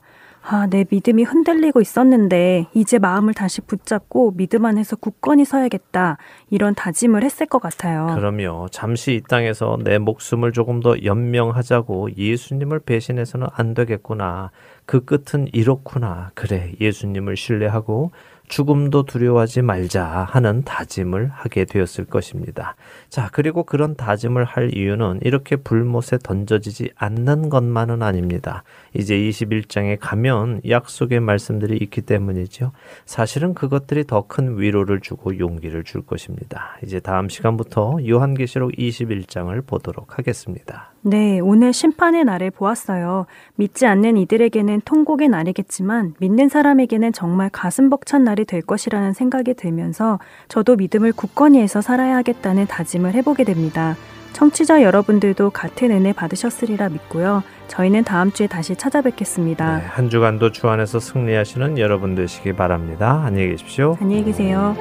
아, 0.51 0.65
내 0.65 0.83
믿음이 0.89 1.21
흔들리고 1.25 1.79
있었는데 1.79 2.65
이제 2.73 2.97
마음을 2.97 3.35
다시 3.35 3.61
붙잡고 3.61 4.31
믿음 4.35 4.65
안에서 4.65 4.95
굳건히 4.95 5.45
서야겠다. 5.45 6.17
이런 6.49 6.73
다짐을 6.73 7.23
했을 7.23 7.45
것 7.45 7.61
같아요. 7.61 8.07
그럼요. 8.15 8.67
잠시 8.71 9.13
이 9.13 9.21
땅에서 9.21 9.77
내 9.83 9.99
목숨을 9.99 10.51
조금 10.51 10.79
더 10.79 10.95
연명하자고 11.03 12.17
예수님을 12.17 12.79
배신해서는 12.79 13.45
안 13.53 13.75
되겠구나. 13.75 14.49
그 14.87 15.05
끝은 15.05 15.49
이렇구나. 15.53 16.31
그래. 16.33 16.71
예수님을 16.81 17.37
신뢰하고 17.37 18.09
죽음도 18.49 19.03
두려워하지 19.03 19.61
말자 19.61 20.03
하는 20.03 20.63
다짐을 20.63 21.29
하게 21.31 21.65
되었을 21.65 22.05
것입니다. 22.05 22.75
자, 23.07 23.29
그리고 23.31 23.63
그런 23.63 23.95
다짐을 23.95 24.43
할 24.43 24.75
이유는 24.75 25.19
이렇게 25.21 25.55
불못에 25.55 26.17
던져지지 26.23 26.91
않는 26.95 27.49
것만은 27.49 28.01
아닙니다. 28.01 28.63
이제 28.93 29.17
21장에 29.17 29.97
가면 29.99 30.61
약속의 30.67 31.19
말씀들이 31.19 31.77
있기 31.77 32.01
때문이죠. 32.01 32.71
사실은 33.05 33.53
그것들이 33.53 34.05
더 34.05 34.29
큰 34.29 34.59
위로를 34.59 35.01
주고 35.01 35.37
용기를 35.37 35.83
줄 35.83 36.01
것입니다. 36.05 36.77
이제 36.83 36.99
다음 36.99 37.29
시간부터 37.29 37.97
요한계시록 38.07 38.71
21장을 38.73 39.65
보도록 39.65 40.17
하겠습니다. 40.17 40.91
네, 41.01 41.39
오늘 41.39 41.73
심판의 41.73 42.25
날을 42.25 42.51
보았어요. 42.51 43.25
믿지 43.55 43.85
않는 43.85 44.17
이들에게는 44.17 44.81
통곡의 44.85 45.29
날이겠지만 45.29 46.13
믿는 46.19 46.49
사람에게는 46.49 47.13
정말 47.13 47.49
가슴 47.49 47.89
벅찬 47.89 48.23
날이 48.23 48.45
될 48.45 48.61
것이라는 48.61 49.13
생각이 49.13 49.55
들면서 49.55 50.19
저도 50.47 50.75
믿음을 50.75 51.11
굳건히 51.13 51.59
해서 51.59 51.81
살아야 51.81 52.17
하겠다는 52.17 52.67
다짐을 52.67 53.13
해보게 53.15 53.45
됩니다. 53.45 53.95
청취자 54.33 54.83
여러분들도 54.83 55.49
같은 55.49 55.91
은혜 55.91 56.13
받으셨으리라 56.13 56.89
믿고요. 56.89 57.43
저희는 57.67 58.03
다음 58.03 58.31
주에 58.31 58.47
다시 58.47 58.75
찾아뵙겠습니다. 58.75 59.77
네, 59.77 59.83
한 59.85 60.09
주간도 60.09 60.51
주 60.51 60.67
안에서 60.69 60.99
승리하시는 60.99 61.77
여러분 61.77 62.15
되시기 62.15 62.53
바랍니다. 62.53 63.21
안녕히 63.25 63.49
계십시오. 63.49 63.97
안녕히 64.01 64.23
계세요. 64.23 64.75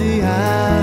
오 0.00 0.77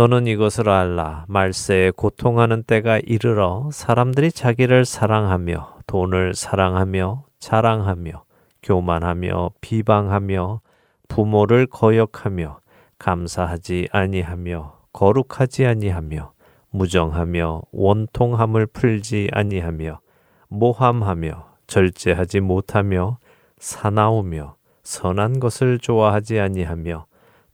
너는 0.00 0.26
이것을 0.26 0.70
알라. 0.70 1.26
말세에 1.28 1.90
고통하는 1.90 2.62
때가 2.62 3.00
이르러 3.00 3.68
사람들이 3.70 4.32
자기를 4.32 4.86
사랑하며 4.86 5.80
돈을 5.86 6.32
사랑하며 6.32 7.24
자랑하며 7.38 8.24
교만하며 8.62 9.50
비방하며 9.60 10.60
부모를 11.08 11.66
거역하며 11.66 12.60
감사하지 12.98 13.88
아니하며 13.92 14.78
거룩하지 14.94 15.66
아니하며 15.66 16.32
무정하며 16.70 17.62
원통함을 17.70 18.68
풀지 18.68 19.28
아니하며 19.34 20.00
모함하며 20.48 21.46
절제하지 21.66 22.40
못하며 22.40 23.18
사나우며 23.58 24.54
선한 24.82 25.40
것을 25.40 25.78
좋아하지 25.78 26.40
아니하며 26.40 27.04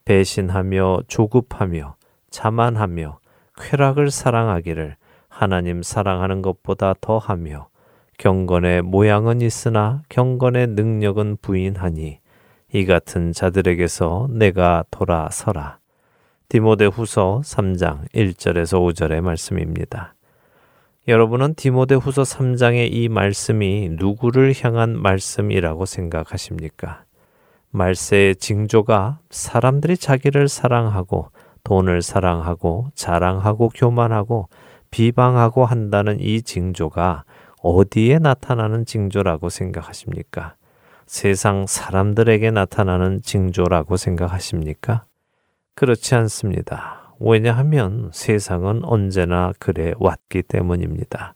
배신하며 0.04 1.00
조급하며 1.08 1.95
자만하며 2.36 3.18
쾌락을 3.56 4.10
사랑하기를 4.10 4.96
하나님 5.30 5.82
사랑하는 5.82 6.42
것보다 6.42 6.94
더하며 7.00 7.68
경건의 8.18 8.82
모양은 8.82 9.40
있으나 9.40 10.02
경건의 10.10 10.66
능력은 10.68 11.38
부인하니 11.40 12.20
이 12.74 12.84
같은 12.84 13.32
자들에게서 13.32 14.28
내가 14.30 14.84
돌아서라. 14.90 15.78
디모데 16.50 16.84
후서 16.84 17.40
3장 17.42 18.06
1절에서 18.12 18.80
5절의 18.84 19.22
말씀입니다. 19.22 20.14
여러분은 21.08 21.54
디모데 21.54 21.94
후서 21.94 22.20
3장의 22.20 22.92
이 22.92 23.08
말씀이 23.08 23.88
누구를 23.92 24.52
향한 24.62 25.00
말씀이라고 25.00 25.86
생각하십니까? 25.86 27.04
말세의 27.70 28.36
징조가 28.36 29.20
사람들이 29.30 29.96
자기를 29.96 30.48
사랑하고 30.48 31.30
돈을 31.66 32.00
사랑하고 32.00 32.90
자랑하고 32.94 33.70
교만하고 33.74 34.48
비방하고 34.92 35.64
한다는 35.64 36.20
이 36.20 36.40
징조가 36.40 37.24
어디에 37.60 38.20
나타나는 38.20 38.86
징조라고 38.86 39.48
생각하십니까? 39.48 40.54
세상 41.06 41.66
사람들에게 41.66 42.52
나타나는 42.52 43.20
징조라고 43.22 43.96
생각하십니까? 43.96 45.06
그렇지 45.74 46.14
않습니다. 46.14 47.12
왜냐하면 47.18 48.10
세상은 48.12 48.84
언제나 48.84 49.52
그래 49.58 49.92
왔기 49.98 50.44
때문입니다. 50.44 51.34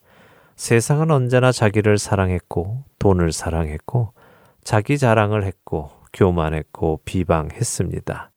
세상은 0.54 1.10
언제나 1.10 1.50
자기를 1.50 1.98
사랑했고, 1.98 2.84
돈을 3.00 3.32
사랑했고, 3.32 4.12
자기 4.62 4.96
자랑을 4.96 5.42
했고, 5.42 5.90
교만했고, 6.12 7.00
비방했습니다. 7.04 8.30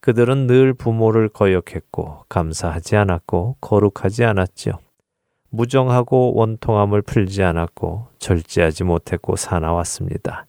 그들은 0.00 0.46
늘 0.46 0.72
부모를 0.74 1.28
거역했고, 1.28 2.24
감사하지 2.28 2.96
않았고, 2.96 3.56
거룩하지 3.60 4.24
않았지요. 4.24 4.78
무정하고 5.50 6.34
원통함을 6.36 7.02
풀지 7.02 7.42
않았고 7.42 8.06
절제하지 8.18 8.84
못했고 8.84 9.36
사나웠습니다. 9.36 10.46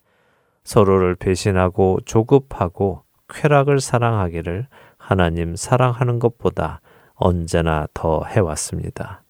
서로를 0.64 1.16
배신하고 1.16 2.00
조급하고 2.06 3.04
쾌락을 3.28 3.80
사랑하기를 3.80 4.68
하나님 4.98 5.56
사랑하는 5.56 6.20
것보다 6.20 6.82
언제나 7.16 7.88
더 7.94 8.24
해왔습니다. 8.26 9.24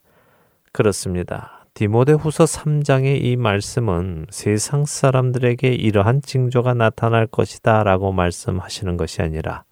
그렇습니다. 0.74 1.66
디모데 1.74 2.14
후서 2.14 2.44
3장의 2.44 3.24
이 3.24 3.38
말씀은 3.38 4.26
세상 4.30 4.86
사람들에게 4.86 5.70
이러한 5.70 6.22
징조가 6.22 6.74
나타날 6.74 7.28
것이다 7.28 7.84
라고 7.84 8.12
말씀하시는 8.12 8.98
것이 8.98 9.22
아니라 9.22 9.64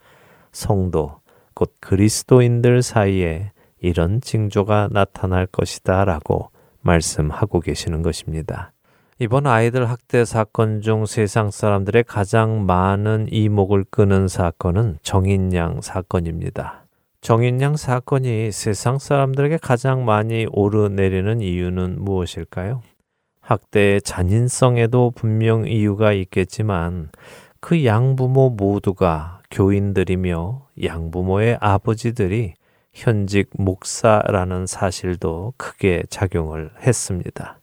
성도, 0.51 1.19
곧 1.53 1.73
그리스도인들 1.79 2.81
사이에 2.81 3.51
이런 3.79 4.21
징조가 4.21 4.89
나타날 4.91 5.47
것이다 5.47 6.05
라고 6.05 6.49
말씀하고 6.81 7.59
계시는 7.59 8.01
것입니다. 8.01 8.71
이번 9.19 9.47
아이들 9.47 9.89
학대 9.89 10.23
사건 10.23 10.79
중 10.81 11.05
세상 11.05 11.51
사람들의 11.51 12.05
가장 12.05 12.65
많은 12.65 13.27
이목을 13.29 13.83
끄는 13.89 14.29
사건은 14.29 14.97
정인양 15.03 15.81
사건입니다. 15.81 16.85
정인양 17.19 17.75
사건이 17.75 18.53
세상 18.53 18.97
사람들에게 18.97 19.57
가장 19.57 20.05
많이 20.05 20.47
오르내리는 20.49 21.41
이유는 21.41 21.97
무엇일까요? 22.01 22.81
학대의 23.41 24.01
잔인성에도 24.03 25.11
분명 25.11 25.67
이유가 25.67 26.13
있겠지만 26.13 27.09
그 27.59 27.83
양부모 27.83 28.51
모두가 28.51 29.38
교인들이며 29.51 30.67
양부모의 30.83 31.57
아버지들이 31.59 32.53
현직 32.93 33.49
목사라는 33.53 34.65
사실도 34.65 35.53
크게 35.57 36.03
작용을 36.09 36.71
했습니다. 36.81 37.59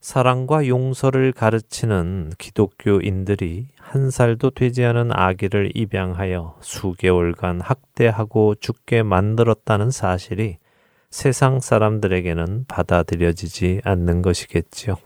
사랑과 0.00 0.66
용서를 0.66 1.32
가르치는 1.32 2.32
기독교인들이 2.38 3.68
한 3.78 4.10
살도 4.10 4.50
되지 4.50 4.84
않은 4.84 5.10
아기를 5.12 5.72
입양하여 5.74 6.56
수개월간 6.60 7.60
학대하고 7.60 8.54
죽게 8.54 9.02
만들었다는 9.02 9.90
사실이 9.90 10.58
세상 11.10 11.60
사람들에게는 11.60 12.66
받아들여지지 12.68 13.80
않는 13.84 14.22
것이겠지요. 14.22 14.96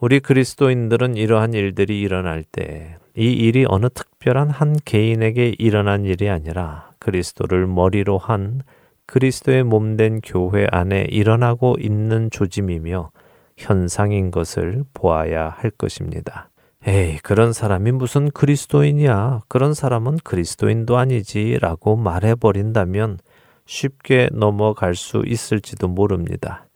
우리 0.00 0.20
그리스도인들은 0.20 1.16
이러한 1.16 1.54
일들이 1.54 2.00
일어날 2.00 2.44
때 2.44 2.96
이 3.16 3.30
일이 3.30 3.66
어느 3.68 3.88
특별한 3.90 4.50
한 4.50 4.76
개인에게 4.84 5.56
일어난 5.58 6.04
일이 6.04 6.30
아니라 6.30 6.90
그리스도를 6.98 7.66
머리로 7.66 8.16
한 8.18 8.62
그리스도의 9.06 9.64
몸된 9.64 10.20
교회 10.22 10.66
안에 10.70 11.06
일어나고 11.10 11.76
있는 11.78 12.30
조짐이며 12.30 13.10
현상인 13.58 14.30
것을 14.30 14.84
보아야 14.94 15.48
할 15.48 15.70
것입니다. 15.70 16.48
에이, 16.86 17.18
그런 17.22 17.52
사람이 17.52 17.92
무슨 17.92 18.30
그리스도인이야. 18.30 19.42
그런 19.48 19.74
사람은 19.74 20.18
그리스도인도 20.24 20.96
아니지. 20.96 21.58
라고 21.60 21.96
말해버린다면 21.96 23.18
쉽게 23.66 24.30
넘어갈 24.32 24.94
수 24.96 25.22
있을지도 25.24 25.86
모릅니다. 25.88 26.66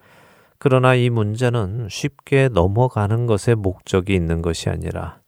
그러나 0.59 0.95
이 0.95 1.11
문제는 1.11 1.89
쉽게 1.91 2.49
넘어가는 2.53 3.27
것에 3.27 3.55
목적이 3.55 4.15
있는 4.15 4.43
것이 4.43 4.69
아니라 4.69 5.19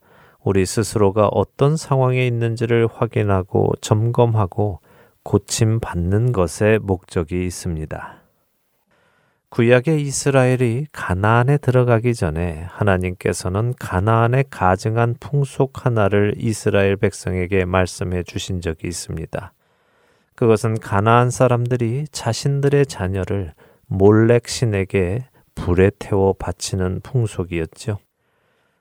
우리 0.49 0.65
스스로가 0.65 1.29
어떤 1.31 1.77
상황에 1.77 2.27
있는지를 2.27 2.89
확인하고 2.91 3.73
점검하고 3.83 4.81
고침 5.23 5.79
받는 5.79 6.33
것에 6.33 6.79
목적이 6.81 7.45
있습니다. 7.45 8.23
구약의 9.51 10.01
이스라엘이 10.01 10.87
가나안에 10.91 11.59
들어가기 11.59 12.15
전에 12.15 12.65
하나님께서는 12.67 13.75
가나안에 13.79 14.45
가증한 14.49 15.17
풍속 15.21 15.85
하나를 15.85 16.33
이스라엘 16.39 16.97
백성에게 16.97 17.67
말씀해 17.67 18.23
주신 18.23 18.63
적이 18.63 18.89
있습니다. 18.89 19.53
그것은 20.35 20.81
가나안 20.81 21.29
사람들이 21.29 22.07
자신들의 22.11 22.87
자녀를 22.87 23.53
몰렉 23.87 24.49
신에게 24.49 25.27
불에 25.55 25.91
태워 25.99 26.33
바치는 26.33 27.01
풍속이었죠. 27.03 27.99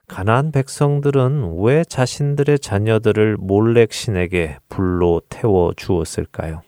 가나안 0.07 0.51
백성들은 0.51 1.59
왜 1.61 1.83
자신들의 1.83 2.59
자녀들을 2.59 3.37
몰렉 3.37 3.91
신에게 3.91 4.57
불로 4.69 5.21
태워 5.27 5.73
주었을까요? 5.75 6.61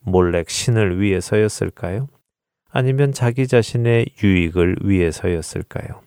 몰렉 0.00 0.50
신을 0.50 1.00
위해서였을까요? 1.00 2.08
아니면 2.70 3.12
자기 3.12 3.46
자신의 3.46 4.06
유익을 4.22 4.76
위해서였을까요? 4.82 6.02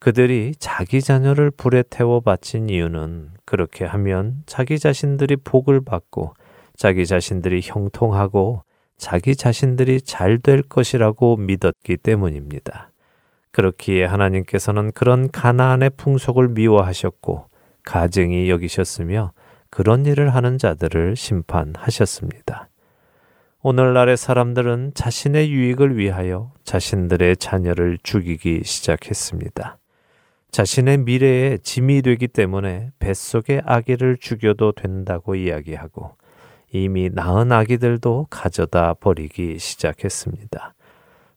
그들이 0.00 0.54
자기 0.58 1.00
자녀를 1.00 1.50
불에 1.52 1.84
태워 1.88 2.20
바친 2.20 2.68
이유는 2.68 3.30
그렇게 3.44 3.84
하면 3.84 4.42
자기 4.46 4.78
자신들이 4.78 5.36
복을 5.36 5.84
받고 5.84 6.34
자기 6.76 7.06
자신들이 7.06 7.60
형통하고 7.62 8.64
자기 8.96 9.36
자신들이 9.36 10.00
잘 10.02 10.38
될 10.38 10.62
것이라고 10.62 11.36
믿었기 11.36 11.96
때문입니다. 11.98 12.90
그렇기에 13.54 14.04
하나님께서는 14.04 14.90
그런 14.92 15.30
가나안의 15.30 15.92
풍속을 15.96 16.48
미워하셨고 16.48 17.46
가증이 17.84 18.50
여기셨으며 18.50 19.32
그런 19.70 20.06
일을 20.06 20.34
하는 20.34 20.58
자들을 20.58 21.14
심판하셨습니다. 21.14 22.68
오늘날의 23.62 24.16
사람들은 24.16 24.92
자신의 24.94 25.52
유익을 25.52 25.96
위하여 25.96 26.52
자신들의 26.64 27.36
자녀를 27.36 27.98
죽이기 28.02 28.62
시작했습니다. 28.64 29.78
자신의 30.50 30.98
미래에 30.98 31.58
짐이 31.58 32.02
되기 32.02 32.26
때문에 32.26 32.90
뱃속의 32.98 33.62
아기를 33.64 34.16
죽여도 34.20 34.72
된다고 34.72 35.36
이야기하고 35.36 36.16
이미 36.72 37.08
낳은 37.12 37.52
아기들도 37.52 38.26
가져다 38.30 38.94
버리기 38.94 39.60
시작했습니다. 39.60 40.74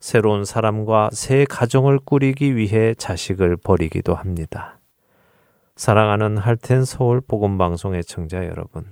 새로운 0.07 0.45
사람과 0.45 1.09
새 1.11 1.43
가정을 1.43 1.99
꾸리기 1.99 2.55
위해 2.55 2.93
자식을 2.93 3.57
버리기도 3.57 4.15
합니다. 4.15 4.79
사랑하는 5.75 6.37
할텐 6.37 6.85
서울 6.85 7.19
복음 7.19 7.57
방송의 7.57 8.05
청자 8.05 8.45
여러분. 8.45 8.85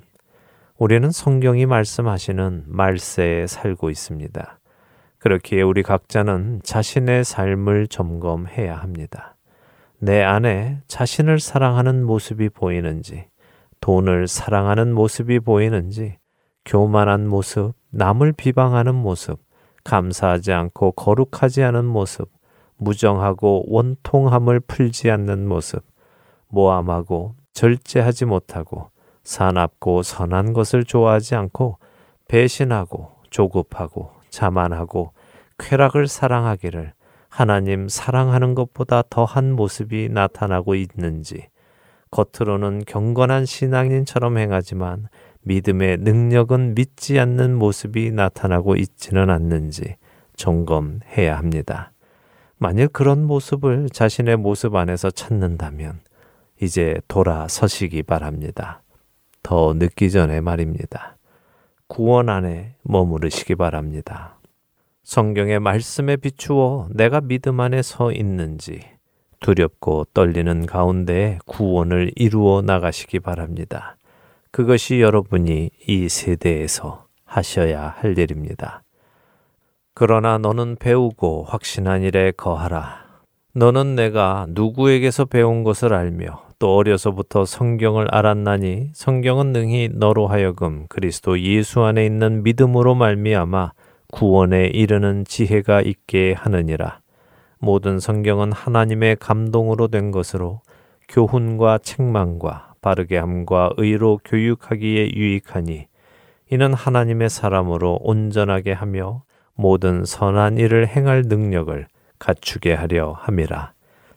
우리는 0.78 1.10
성경이 1.10 1.68
말씀하시는 1.68 2.66
말세에 2.68 3.48
살고 3.48 3.92
있습니다. 3.92 4.60
그렇기에 5.20 5.62
우리 5.62 5.84
각자는 5.84 6.60
자신의 6.66 7.24
삶을 7.24 7.88
점검해야 7.88 8.76
합니다. 8.76 9.38
내 10.00 10.22
안에 10.22 10.82
자신을 10.90 11.40
사랑하는 11.40 12.04
모습이 12.04 12.50
보이는지, 12.50 13.28
돈을 13.80 14.28
사랑하는 14.28 14.94
모습이 14.94 15.40
보이는지, 15.40 16.18
교만한 16.66 17.26
모습, 17.26 17.72
남을 17.92 18.34
비방하는 18.34 18.94
모습, 18.96 19.45
감사하지 19.86 20.52
않고 20.52 20.92
거룩하지 20.92 21.64
않은 21.64 21.86
모습, 21.86 22.30
무정하고 22.78 23.64
원통함을 23.68 24.60
풀지 24.60 25.10
않는 25.10 25.48
모습, 25.48 25.86
모함하고 26.50 27.36
절제하지 27.54 28.26
못하고 28.26 28.90
사납고 29.24 30.04
선한 30.04 30.54
것을 30.54 30.84
좋아하지 30.84 31.36
않고 31.36 31.78
배신하고 32.28 33.12
조급하고 33.30 34.12
자만하고 34.30 35.14
쾌락을 35.58 36.08
사랑하기를 36.08 36.94
하나님 37.30 37.88
사랑하는 37.88 38.56
것보다 38.56 39.04
더한 39.10 39.54
모습이 39.54 40.10
나타나고 40.10 40.76
있는지 40.76 41.48
겉으로는 42.12 42.84
경건한 42.86 43.46
신앙인처럼 43.46 44.38
행하지만 44.38 45.08
믿음의 45.46 45.98
능력은 46.00 46.74
믿지 46.76 47.20
않는 47.20 47.56
모습이 47.56 48.12
나타나고 48.12 48.76
있지는 48.76 49.30
않는지 49.30 49.96
점검해야 50.36 51.38
합니다. 51.38 51.92
만일 52.58 52.88
그런 52.88 53.26
모습을 53.26 53.90
자신의 53.92 54.38
모습 54.38 54.76
안에서 54.76 55.12
찾는다면 55.12 56.00
이제 56.62 56.96
돌아서시기 57.08 58.04
바랍니다. 58.04 58.82
더 59.44 59.74
늦기 59.74 60.10
전에 60.10 60.42
말입니다. 60.42 61.18
구원 61.88 62.30
안에 62.30 62.76
머무르시기 62.82 63.54
바랍니다. 63.56 64.40
성경의 65.04 65.60
말씀에 65.60 66.16
비추어 66.16 66.88
내가 66.92 67.22
믿음 67.22 67.60
안에 67.60 67.84
서 67.84 68.12
있는지 68.12 68.82
두렵고 69.42 70.06
떨리는 70.14 70.66
가운데 70.66 71.38
구원을 71.46 72.12
이루어 72.16 72.64
나가시기 72.64 73.20
바랍니다. 73.20 73.98
그것이 74.56 75.02
여러분이 75.02 75.70
이 75.86 76.08
세대에서 76.08 77.08
하셔야 77.26 77.94
할 77.98 78.18
일입니다. 78.18 78.84
그러나 79.94 80.38
너는 80.38 80.78
배우고 80.80 81.44
확신한 81.44 82.04
일에 82.04 82.32
거하라. 82.32 83.04
너는 83.54 83.96
내가 83.96 84.46
누구에게서 84.48 85.26
배운 85.26 85.66
것을 85.66 85.94
알며 85.94 86.42
또 86.58 86.78
어려서부터 86.78 87.44
성경을 87.44 88.08
알았나니 88.16 88.92
성경은 88.94 89.52
능히 89.52 89.90
너로 89.92 90.28
하여금 90.28 90.86
그리스도 90.88 91.38
예수 91.42 91.82
안에 91.82 92.06
있는 92.06 92.42
믿음으로 92.44 92.96
말미암아 92.96 93.74
구원에 94.14 94.68
이르는 94.68 95.26
지혜가 95.26 95.82
있게 95.82 96.32
하느니라. 96.32 97.02
모든 97.60 98.00
성경은 98.00 98.54
하나님의 98.54 99.18
감동으로 99.18 99.90
된 99.90 100.12
것으로 100.12 100.62
교훈과 101.10 101.80
책망과 101.80 102.75
바르게 102.86 103.18
함과 103.18 103.72
의로 103.78 104.20
교육하기에 104.24 105.16
유익하니 105.16 105.88
이는 106.52 106.74
하나님의 106.76 107.32
사람으로 107.32 107.98
온전하게 108.00 108.74
하며 108.74 109.24
모든 109.56 110.06
선한 110.06 110.60
일을 110.60 110.88
행할 110.88 111.24
능력을 111.26 111.88
갖추게 112.20 112.76
하려 112.76 113.14
함이라. 113.14 113.74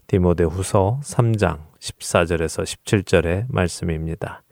디모데후서 0.06 1.00
3장 1.02 1.60
14절에서 1.80 2.64
17절의 2.64 3.46
말씀입니다. 3.48 4.42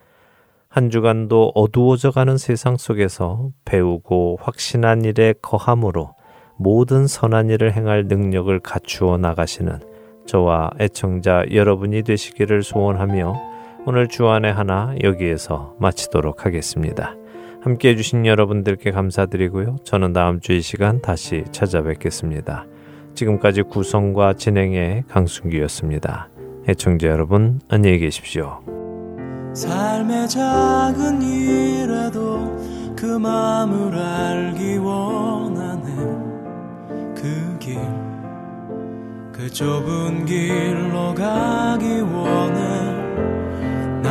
한 0.71 0.89
주간도 0.89 1.53
어두워져 1.55 2.11
가는 2.11 2.39
세상 2.39 2.79
속에서 2.79 3.51
배우고 3.67 4.39
확신한 4.41 5.05
일에 5.05 5.35
거함으로 5.43 6.14
모든 6.57 7.07
선한 7.07 7.51
일을 7.51 7.75
행할 7.75 8.07
능력을 8.07 8.59
갖추어 8.61 9.19
나가시는 9.19 9.81
저와 10.25 10.71
애청자 10.81 11.45
여러분이 11.53 12.03
되시기를 12.03 12.62
소원하며 12.62 13.55
오늘 13.89 14.09
주안의 14.09 14.53
하나 14.53 14.95
여기에서 15.05 15.74
마치도록 15.78 16.45
하겠습니다. 16.45 17.14
함께 17.62 17.91
해주신 17.91 18.26
여러분들께 18.26 18.91
감사드리고요. 18.91 19.76
저는 19.84 20.12
다음 20.12 20.41
주 20.41 20.53
이 20.53 20.61
시간 20.61 21.01
다시 21.01 21.45
찾아뵙겠습니다. 21.53 22.66
지금까지 23.14 23.62
구성과 23.62 24.34
진행의 24.34 25.05
강순기였습니다. 25.09 26.28
애청자 26.68 27.07
여러분 27.09 27.61
안녕히 27.68 27.99
계십시오. 27.99 28.61
삶의 29.55 30.28
작은 30.28 31.22
일에도 31.22 32.57
그 32.97 33.07
마음을 33.07 33.97
알기 33.97 34.78
원하네 34.78 35.95
그 37.14 37.57
길, 37.61 37.78
그 39.32 39.49
좁은 39.49 40.26
길로 40.26 41.14
가기 41.14 42.01
원해 42.01 42.95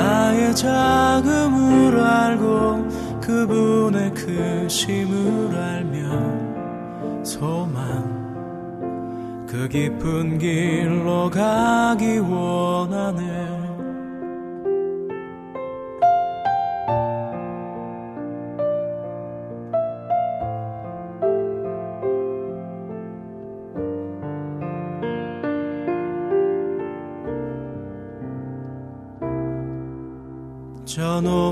나의 0.05 0.55
자금을 0.55 1.99
알고 1.99 2.87
그분의 3.21 4.13
크심을 4.13 5.57
알며 5.57 7.23
소망. 7.23 8.13
그 9.47 9.67
깊은 9.67 10.37
길로 10.37 11.29
가기 11.31 12.19
원하네 12.19 13.54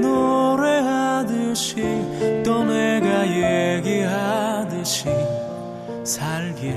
노래하듯이 0.00 1.82
또 2.44 2.64
내가 2.64 3.26
얘기하듯이 3.26 5.08
살길. 6.04 6.76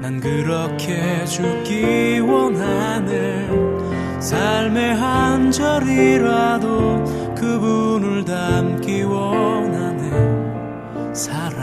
난 0.00 0.20
그렇게 0.20 1.24
죽기 1.24 2.18
원하는 2.18 4.20
삶의 4.20 4.96
한 4.96 5.52
절이라도 5.52 7.04
그분을 7.36 8.24
닮기 8.24 9.02
원하는 9.02 11.14
사랑 11.14 11.60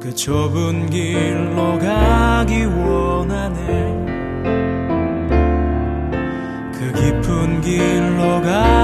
그 0.00 0.14
좁은 0.14 0.90
길로 0.90 1.78
가 1.78 2.44
길로 7.72 8.42
가. 8.42 8.81